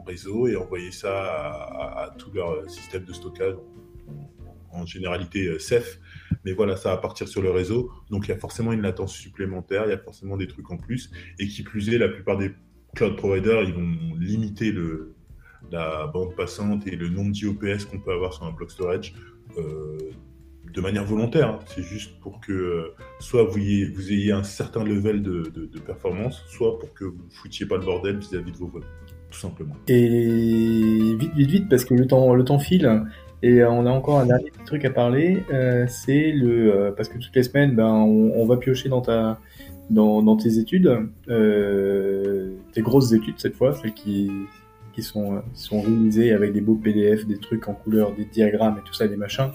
[0.07, 3.55] réseau et envoyer ça à, tout leur système de stockage,
[4.72, 6.01] en, généralité euh, Ceph.
[6.45, 7.91] Mais voilà, ça va partir sur le réseau.
[8.11, 10.76] Donc il y a forcément une latence supplémentaire, il y a forcément des trucs en
[10.76, 11.11] plus.
[11.38, 12.53] Et qui plus est, la plupart des
[12.95, 14.74] cloud providers, ils vont limiter
[15.70, 19.14] la bande passante et le nombre d'IOPS qu'on peut avoir sur un block storage.
[19.59, 19.99] Euh,
[20.72, 21.50] de manière volontaire.
[21.50, 21.58] Hein.
[21.66, 26.92] C'est juste pour que euh, soit vous ayez, un certain level de, performance, soit pour
[26.94, 28.84] que vous foutiez pas le bordel vis-à-vis de vos vols
[29.30, 29.76] tout simplement.
[29.86, 33.04] Et vite, vite, vite, parce que le temps, le temps file.
[33.42, 37.16] Et on a encore un dernier truc à parler, euh, c'est le euh, parce que
[37.16, 39.40] toutes les semaines, ben, on, va piocher dans ta
[39.88, 44.30] dans, dans tes études, euh, tes grosses études cette fois, celles qui
[44.93, 48.78] qui sont, euh, sont réalisés avec des beaux PDF, des trucs en couleur, des diagrammes
[48.78, 49.51] et tout ça, des machins.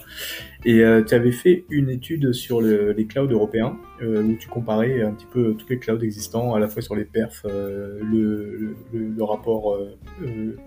[0.64, 5.02] Et euh, tu avais fait une étude sur les clouds européens euh, où tu comparais
[5.02, 9.24] un petit peu tous les clouds existants, à la fois sur les perfs, le, le,
[9.24, 9.78] rapport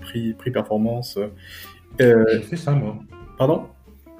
[0.00, 1.18] prix, prix performance.
[1.98, 2.98] J'ai fait ça moi.
[3.36, 3.66] Pardon?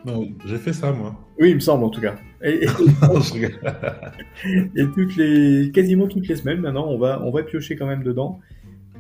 [0.05, 1.15] Non, j'ai fait ça, moi.
[1.41, 2.17] Oui, il me semble en tout cas.
[2.45, 2.67] Et,
[4.95, 8.39] toutes les, quasiment toutes les semaines maintenant, on va, on va piocher quand même dedans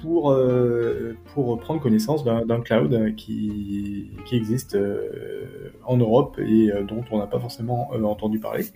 [0.00, 6.82] pour, euh, pour prendre connaissance d'un cloud qui, qui existe euh, en Europe et euh,
[6.82, 8.66] dont on n'a pas forcément entendu parler.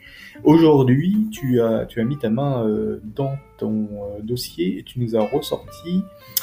[0.45, 2.67] Aujourd'hui, tu as, tu as mis ta main
[3.03, 3.89] dans ton
[4.23, 6.03] dossier et tu nous as ressorti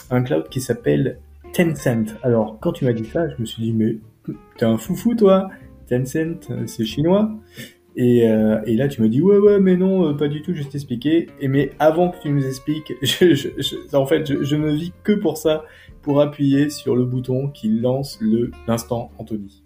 [0.10, 1.20] un cloud qui s'appelle
[1.54, 2.16] Tencent.
[2.24, 3.98] Alors, quand tu m'as dit ça, je me suis dit, mais
[4.58, 5.50] t'es un foufou, toi
[5.88, 7.32] Tencent, c'est chinois.
[8.00, 10.64] Euh, et, là, tu me dis, ouais, ouais, mais non, euh, pas du tout, je
[10.64, 11.28] vais t'expliquer.
[11.41, 12.93] Et mais avant que tu nous expliques,
[13.93, 15.66] en fait, je, ne vis que pour ça,
[16.02, 19.64] pour appuyer sur le bouton qui lance le l'instant Anthony.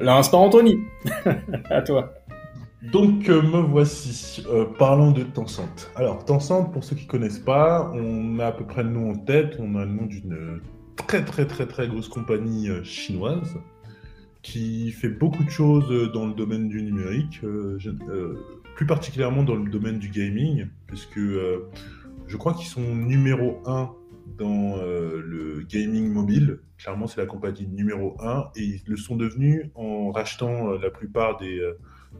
[0.00, 0.78] L'instant Anthony
[1.70, 2.14] À toi.
[2.92, 4.44] Donc euh, me voici,
[4.78, 5.90] parlons de Tencent.
[5.96, 9.16] Alors Tencent, pour ceux qui connaissent pas, on a à peu près le nom en
[9.16, 10.60] tête, on a le nom d'une
[11.06, 13.56] très très très très grosse compagnie euh, chinoise
[14.42, 17.78] qui fait beaucoup de choses euh, dans le domaine du numérique, euh,
[18.76, 23.90] plus particulièrement dans le domaine du gaming, puisque je crois qu'ils sont numéro 1
[24.38, 26.60] dans le gaming mobile.
[26.76, 31.38] Clairement, c'est la compagnie numéro 1 et ils le sont devenus en rachetant la plupart
[31.38, 31.60] des,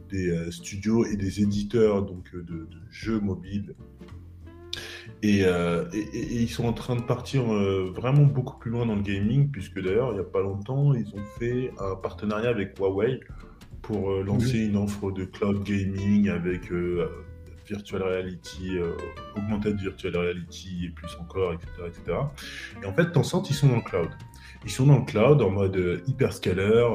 [0.09, 3.73] des studios et des éditeurs donc, de, de jeux mobiles
[5.25, 8.95] euh, et, et, ils sont en train de partir euh, vraiment beaucoup plus loin dans
[8.95, 12.77] le gaming, puisque d'ailleurs, il n'y a pas longtemps, ils ont fait un partenariat avec
[12.77, 13.19] Huawei
[13.81, 16.71] pour euh, lancer une offre de cloud gaming avec
[17.67, 18.77] virtual reality,
[19.35, 22.17] augmented virtual reality et plus encore, etc., etc.
[22.81, 24.09] Et en fait, Tencent, ils sont dans le cloud.
[24.63, 26.87] Ils sont dans le cloud en mode hyperscaler.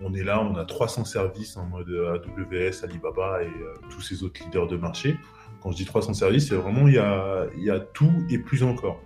[0.00, 3.52] on est là, on a 300 services en mode AWS, Alibaba et
[3.90, 5.16] tous ces autres leaders de marché.
[5.62, 6.98] Quand je dis 300 services, c'est vraiment, il y
[7.70, 9.02] a, tout et plus encore.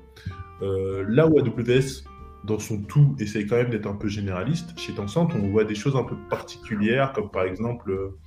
[0.62, 2.04] Euh, là où AWS,
[2.44, 5.74] dans son tout, essaye quand même d'être un peu généraliste, chez Tencent, on voit des
[5.74, 8.18] choses un peu particulières, comme par exemple, euh,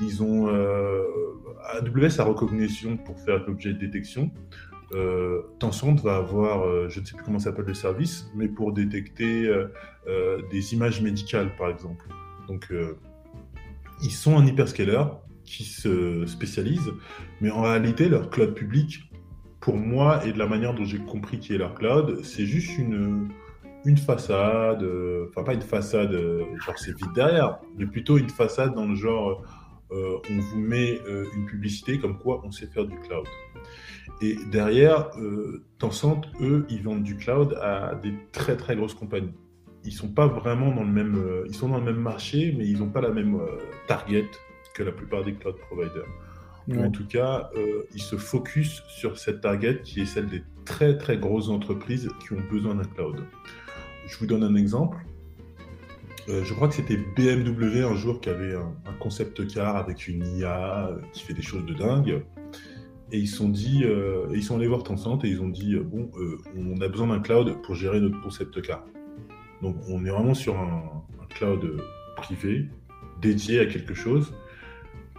[0.00, 1.02] ils ont euh,
[1.74, 4.30] AWS a recognition pour faire l'objet de détection.
[4.92, 9.52] Euh, Tencent va avoir, je ne sais plus comment s'appelle le service, mais pour détecter
[10.50, 12.06] des images médicales, par exemple.
[12.46, 12.72] Donc,
[14.02, 15.02] ils sont un hyperscaler,
[15.48, 16.92] qui se spécialisent,
[17.40, 19.10] mais en réalité, leur cloud public,
[19.60, 22.78] pour moi, et de la manière dont j'ai compris qui est leur cloud, c'est juste
[22.78, 23.28] une,
[23.84, 24.84] une façade,
[25.28, 29.44] enfin pas une façade, genre c'est vide derrière, mais plutôt une façade dans le genre,
[29.90, 33.26] euh, on vous met euh, une publicité comme quoi on sait faire du cloud.
[34.20, 39.32] Et derrière, euh, Tencent, eux, ils vendent du cloud à des très très grosses compagnies.
[39.84, 42.66] Ils sont pas vraiment dans le même, euh, ils sont dans le même marché, mais
[42.66, 43.38] ils n'ont pas la même
[43.86, 44.28] target
[44.84, 46.06] la plupart des cloud providers.
[46.76, 50.98] En tout cas, euh, ils se focus sur cette target qui est celle des très
[50.98, 53.24] très grosses entreprises qui ont besoin d'un cloud.
[54.06, 54.98] Je vous donne un exemple.
[56.28, 60.26] Euh, je crois que c'était BMW un jour qui avait un, concept car avec une
[60.36, 62.22] IA euh, qui fait des choses de dingue.
[63.12, 63.86] Et ils sont dit,
[64.34, 66.10] ils sont allés voir Tencent et ils ont dit bon,
[66.54, 68.84] on a besoin d'un cloud pour gérer notre concept car.
[69.62, 71.80] Donc on est vraiment sur un cloud
[72.16, 72.68] privé
[73.22, 74.34] dédié à quelque chose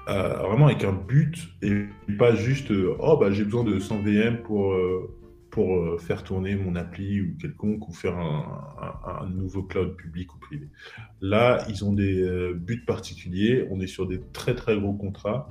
[0.10, 1.86] euh, vraiment avec un but et
[2.18, 5.16] pas juste euh, oh bah j'ai besoin de 100 VM pour euh,
[5.52, 10.68] pour faire tourner mon appli ou quelconque ou faire un, nouveau cloud public ou privé.
[11.22, 13.68] Là, ils ont des buts particuliers.
[13.72, 15.50] On est sur des très très gros contrats.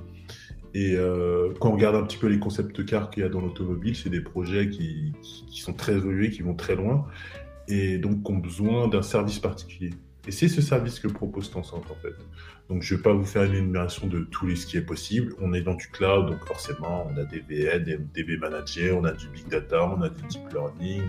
[0.73, 0.95] Et
[1.59, 4.09] quand on regarde un petit peu les concepts cars qu'il y a dans l'automobile, c'est
[4.09, 7.05] des projets qui, qui, sont très évolués, qui vont très loin,
[7.67, 9.91] et donc qui ont besoin d'un service particulier.
[10.29, 12.13] Et c'est ce service que propose Tencent en fait.
[12.69, 15.33] Donc je ne vais pas vous faire une énumération de tout ce qui est possible.
[15.41, 19.05] On est dans du cloud, donc forcément on a des VN, des DB managers, on
[19.05, 21.01] a du big data, on a du deep learning,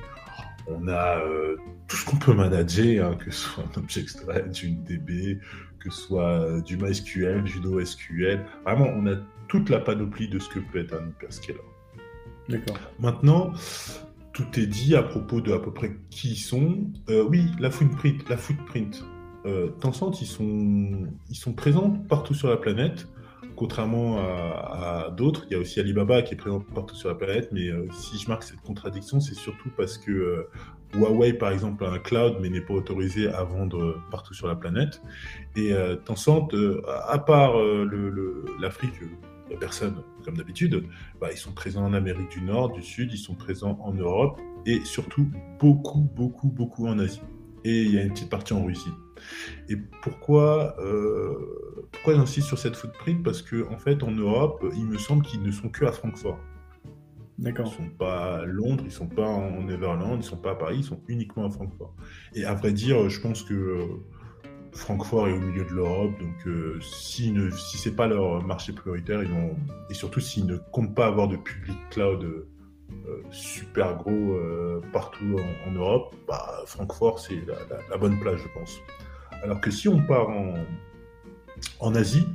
[0.68, 4.24] on a euh, tout ce qu'on peut manager, hein, que ce soit un object
[4.62, 5.38] une DB,
[5.80, 8.42] que ce soit euh, du MySQL, du NoSQL.
[8.64, 9.16] Vraiment, on a
[9.48, 11.60] toute la panoplie de ce que peut être un hyperscaler.
[12.48, 12.78] D'accord.
[12.98, 13.52] Maintenant,
[14.32, 16.78] tout est dit à propos de à peu près qui ils sont.
[17.08, 18.28] Euh, oui, la footprint.
[18.28, 19.04] La footprint.
[19.46, 20.26] Euh, Tencent, ils
[21.36, 23.08] sont, présents partout sur la planète,
[23.56, 25.46] contrairement à, d'autres.
[25.48, 28.18] Il y a aussi Alibaba qui est présent partout sur la planète, mais euh, si
[28.18, 30.46] je marque cette contradiction, c'est surtout parce que
[30.94, 34.56] Huawei, par exemple, a un cloud, mais n'est pas autorisé à vendre partout sur la
[34.56, 35.00] planète.
[35.56, 35.72] Et
[36.04, 36.48] Tencent,
[37.08, 37.54] à part
[38.60, 38.92] l'Afrique,
[39.50, 40.84] la personne, comme d'habitude,
[41.20, 44.40] bah, ils sont présents en Amérique du Nord, du Sud, ils sont présents en Europe
[44.66, 47.22] et surtout beaucoup, beaucoup, beaucoup en Asie.
[47.64, 48.92] Et il y a une petite partie en Russie.
[49.68, 53.22] Et pourquoi, euh, pourquoi j'insiste sur cette footprint?
[53.22, 56.38] Parce qu'en en fait, en Europe, il me semble qu'ils ne sont que à Francfort.
[57.38, 57.66] D'accord.
[57.66, 60.78] Ils sont pas à Londres, ils sont pas en Netherlands, ils sont pas à Paris,
[60.78, 61.94] ils sont uniquement à Francfort.
[62.34, 63.86] Et à vrai dire, je pense que
[64.72, 68.72] Francfort est au milieu de l'Europe, donc euh, si, ne, si c'est pas leur marché
[68.72, 69.30] prioritaire, ils
[69.90, 72.46] et surtout s'ils ne comptent pas avoir de public cloud euh,
[73.30, 74.36] super gros
[74.92, 77.38] partout en, Europe, bah, Francfort c'est
[77.90, 78.78] la, bonne place, je pense.
[79.42, 80.54] Alors que si on part en,
[81.80, 82.26] en Asie,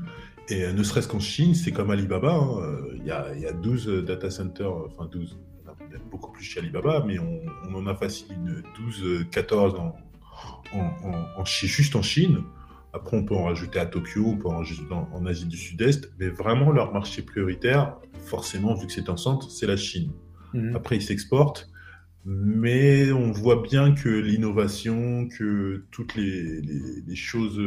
[0.49, 4.05] et ne serait-ce qu'en Chine, c'est comme Alibaba, hein, il y, a, y, a, 12
[4.05, 5.37] data centers, enfin 12,
[6.11, 9.95] beaucoup plus chez Alibaba, mais on, on en a facile 12, 14 en,
[10.73, 12.43] en, juste en Chine.
[12.93, 16.11] Après, on peut en rajouter à Tokyo, on peut en rajouter en, Asie du Sud-Est,
[16.17, 20.11] mais vraiment leur marché prioritaire, forcément, vu que c'est en centre, c'est la Chine.
[20.53, 20.75] Mhm.
[20.75, 21.69] Après, ils s'exportent,
[22.23, 26.61] mais on voit bien que l'innovation, que toutes les,
[27.15, 27.59] choses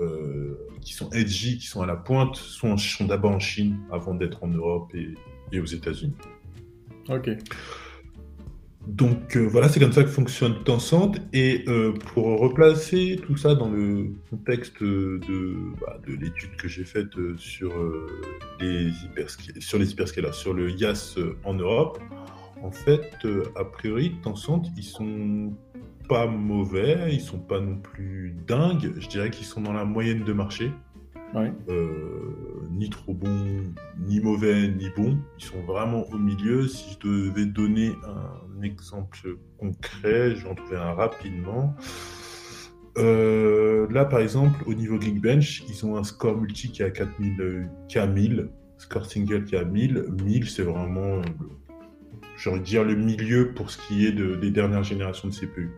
[0.00, 4.14] euh, qui sont edgy, qui sont à la pointe, sont, sont d'abord en Chine avant
[4.14, 5.14] d'être en Europe et,
[5.50, 6.14] et aux États-Unis.
[7.08, 7.30] Ok.
[8.88, 11.12] Donc euh, voilà, c'est comme ça que fonctionne Tencent.
[11.34, 16.84] Et euh, pour replacer tout ça dans le contexte de, bah, de l'étude que j'ai
[16.84, 17.70] faite euh, sur,
[18.60, 18.90] les
[19.60, 21.98] sur les hyperscalers, sur le IaaS en Europe,
[22.62, 23.14] en fait,
[23.56, 25.52] a priori, Tencent, ils sont
[26.08, 28.94] pas mauvais, ils sont pas non plus dingues.
[28.98, 30.72] Je dirais qu'ils sont dans la moyenne de marché.
[31.36, 35.18] Euh, ni trop bon, ni mauvais, ni bon.
[35.38, 36.66] Ils sont vraiment au milieu.
[36.66, 41.74] Si je devais donner un exemple concret, j'en trouvais un rapidement.
[42.96, 46.90] Euh, là, par exemple, au niveau Geekbench, ils ont un score multi qui est à
[46.90, 50.06] 4000, qui 1000, score single qui est à 1000.
[50.24, 51.20] 1000, c'est vraiment,
[52.36, 55.70] j'aurais dire, le milieu pour ce qui est de, des dernières générations de CPU.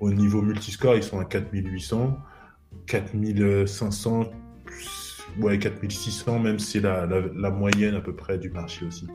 [0.00, 2.18] Au niveau multiscore, ils sont à 4800,
[2.86, 4.30] 4500,
[5.38, 9.06] ouais, 4600, même c'est la, la, moyenne à peu près du marché aussi.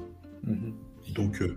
[0.43, 0.73] Mhm.
[1.15, 1.55] Donc, euh,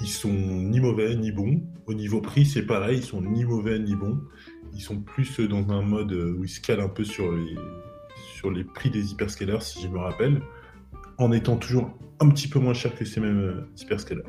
[0.00, 1.62] ils sont ni mauvais ni bons.
[1.86, 4.20] Au niveau prix, c'est pareil, ils sont ni mauvais ni bons.
[4.74, 7.56] Ils sont plus dans un mode où ils scalent un peu sur les,
[8.36, 10.42] sur les prix des hyperscalers, si je me rappelle,
[11.16, 11.90] en étant toujours
[12.20, 14.22] un petit peu moins cher que ces mêmes euh, hyperscalers.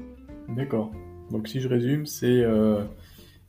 [0.50, 0.92] D'accord.
[1.32, 2.44] Donc, si je résume, c'est.
[2.44, 2.84] Euh,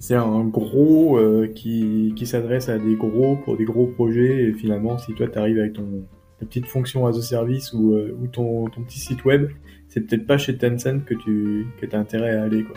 [0.01, 1.21] c'est un gros
[1.55, 5.39] qui, qui s'adresse à des gros pour des gros projets et finalement si toi tu
[5.39, 6.05] arrives avec ton
[6.41, 9.51] ta petite fonction as a service ou, euh, ton, petit site web,
[9.89, 12.65] c'est peut-être pas chez Tencent que tu que as intérêt à aller.
[12.65, 12.77] Quoi.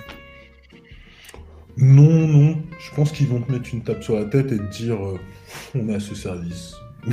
[1.78, 2.58] Non, non.
[2.78, 5.18] Je pense qu'ils vont te mettre une tape sur la tête et te dire euh,
[5.76, 6.76] on a ce service.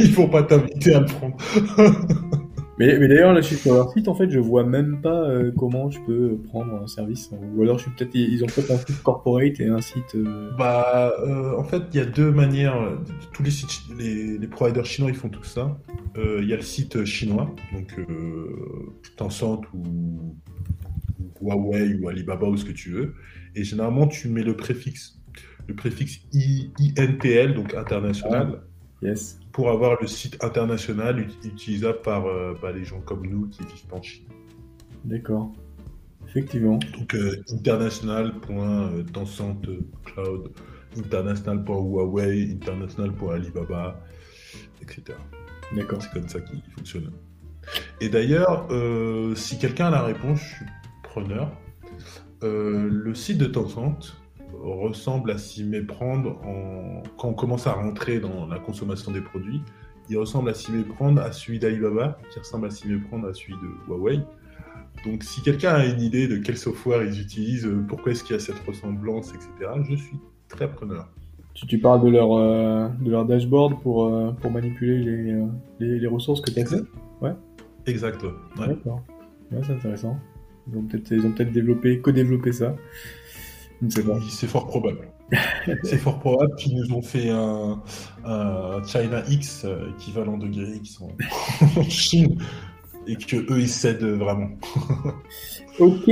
[0.00, 1.36] Il faut pas t'inviter à le prendre.
[2.80, 5.28] Mais, mais d'ailleurs, là, je suis sur leur site, en fait, je vois même pas
[5.28, 7.28] euh, comment je peux prendre un service.
[7.30, 10.14] Ou alors, je suis peut-être, ils ont peut-être un site corporate et un site.
[10.14, 12.98] Euh, bah, euh, en fait, il y a deux manières.
[13.34, 15.78] Tous les sites, les, les providers chinois, ils font tout ça.
[16.16, 17.94] Il y a le site chinois, donc
[19.18, 20.34] Tencent ou,
[21.42, 23.12] Huawei ou Alibaba ou ce que tu veux.
[23.54, 25.20] Et généralement, tu mets le préfixe,
[25.66, 28.62] le préfixe INTL, donc international.
[29.02, 33.62] Yes pour avoir le site international utilisable par euh, bah, les gens comme nous qui
[33.62, 34.24] vivent en Chine.
[35.04, 35.52] D'accord.
[36.26, 36.78] Effectivement.
[36.96, 39.42] Donc euh, international.tencent
[40.04, 40.52] cloud,
[40.96, 44.00] international.huawei, international.alibaba,
[44.82, 45.18] etc.
[45.74, 46.00] D'accord.
[46.02, 47.10] C'est comme ça qu'il fonctionne.
[48.00, 50.66] Et d'ailleurs, euh, si quelqu'un a la réponse, je suis
[51.02, 51.52] preneur.
[52.42, 54.16] Euh, le site de Tencent,
[54.62, 57.02] ressemble à s'y méprendre en...
[57.16, 59.62] quand on commence à rentrer dans la consommation des produits.
[60.08, 63.54] Il ressemble à s'y méprendre à celui d'Alibaba, qui ressemble à s'y méprendre à celui
[63.54, 64.20] de Huawei.
[65.04, 68.34] Donc si quelqu'un a une idée de quel software ils utilisent, euh, pourquoi est-ce qu'il
[68.34, 71.08] y a cette ressemblance, etc., je suis très preneur.
[71.54, 75.44] Tu, tu parles de leur, euh, de leur dashboard pour, euh, pour manipuler les,
[75.78, 76.82] les, les, ressources que tu as fait
[77.20, 77.32] Ouais.
[77.86, 78.22] Exact.
[78.22, 78.68] Ouais.
[78.68, 79.02] D'accord.
[79.50, 80.18] Ouais, c'est intéressant.
[80.70, 82.76] Ils ont peut-être peut développé, co-développé ça.
[83.88, 85.08] C'est fort probable.
[85.84, 87.80] c'est fort probable qu'ils nous ont fait un,
[88.84, 91.12] China X euh, équivalent de GRX en,
[91.80, 92.38] en Chine
[93.06, 94.50] et que eux ils cèdent vraiment.
[95.78, 96.10] ok,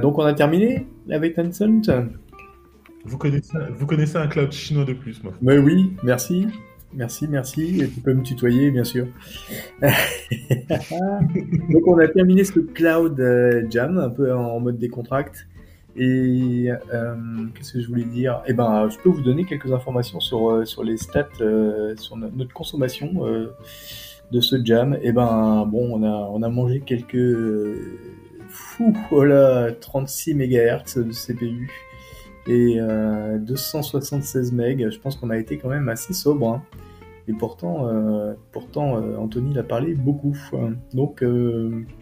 [0.00, 1.90] donc on a terminé avec Tencent.
[3.04, 5.32] Vous connaissez, vous connaissez un cloud chinois de plus, moi.
[5.42, 6.46] Mais oui, merci.
[6.94, 7.80] Merci, merci.
[7.80, 9.06] Et tu peux me tutoyer, bien sûr.
[9.80, 15.48] donc on a terminé ce cloud euh, jam, un peu en mode décontracte.
[15.96, 17.14] Et euh,
[17.54, 18.42] qu'est-ce que je voulais dire?
[18.46, 22.16] Eh ben, je peux vous donner quelques informations sur euh, sur les stats, euh, sur
[22.16, 23.12] notre consommation
[24.30, 24.98] de ce jam.
[25.02, 27.76] Eh ben, bon, on a on a mangé quelques
[28.48, 31.70] fou, voilà, 36 MHz de CPU
[32.46, 32.78] et
[33.40, 34.90] 276 MB.
[34.90, 36.48] Je pense qu'on a été quand même assez sobre.
[36.48, 36.62] Hein.
[37.28, 37.88] Et pourtant,
[38.50, 40.36] pourtant Anthony l'a parlé beaucoup.
[40.92, 41.22] Donc,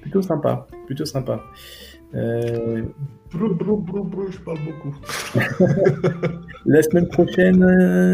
[0.01, 0.66] plutôt sympa.
[0.86, 1.43] Plutôt sympa.
[2.14, 2.82] Euh...
[3.33, 4.97] je parle beaucoup.
[6.66, 7.64] la semaine prochaine,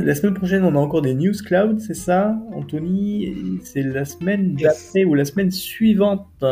[0.04, 3.60] la semaine prochaine, on a encore des news cloud, c'est ça, Anthony?
[3.62, 6.44] C'est la semaine d'après ou la semaine suivante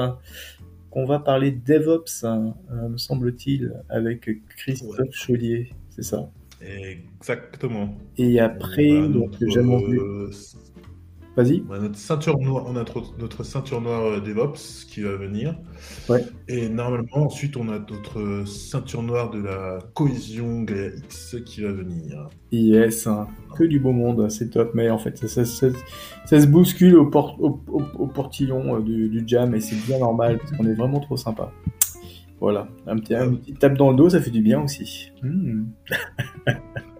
[0.90, 6.30] qu'on va parler DevOps, hein, euh, me semble-t-il, avec Christophe Chaudier, c'est ça?
[6.62, 7.96] Exactement.
[8.16, 10.56] Et après, donc, j'annonce.
[11.36, 11.64] Vas-y.
[11.68, 12.84] On a notre ceinture noire, on a
[13.18, 15.56] notre, ceinture noire euh, DevOps qui va venir.
[16.08, 16.24] Ouais.
[16.46, 22.28] Et normalement, ensuite, on a notre ceinture noire de la cohésion X qui va venir.
[22.52, 23.26] Yes, hein.
[23.56, 24.70] que du beau monde, c'est top.
[24.74, 29.98] Mais en fait, ça, se bouscule au, au, portillon euh, du, jam et c'est bien
[29.98, 31.50] normal parce qu'on est vraiment trop sympa.
[32.40, 35.10] Voilà, un petit, un petit tape dans le dos, ça fait du bien aussi.
[35.22, 35.64] Hmm.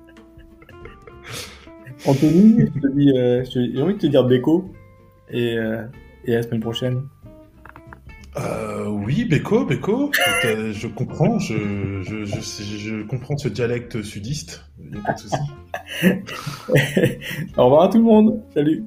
[2.07, 2.71] Anthony,
[3.17, 4.71] euh, j'ai envie de te dire Beko
[5.31, 5.85] et, euh,
[6.25, 7.03] et à la semaine prochaine.
[8.37, 14.91] Euh, oui, Beko, Beko, je comprends, je, je, je, je, comprends ce dialecte sudiste, il
[14.91, 15.37] n'y a pas de souci.
[17.57, 18.85] Au revoir à tout le monde, salut.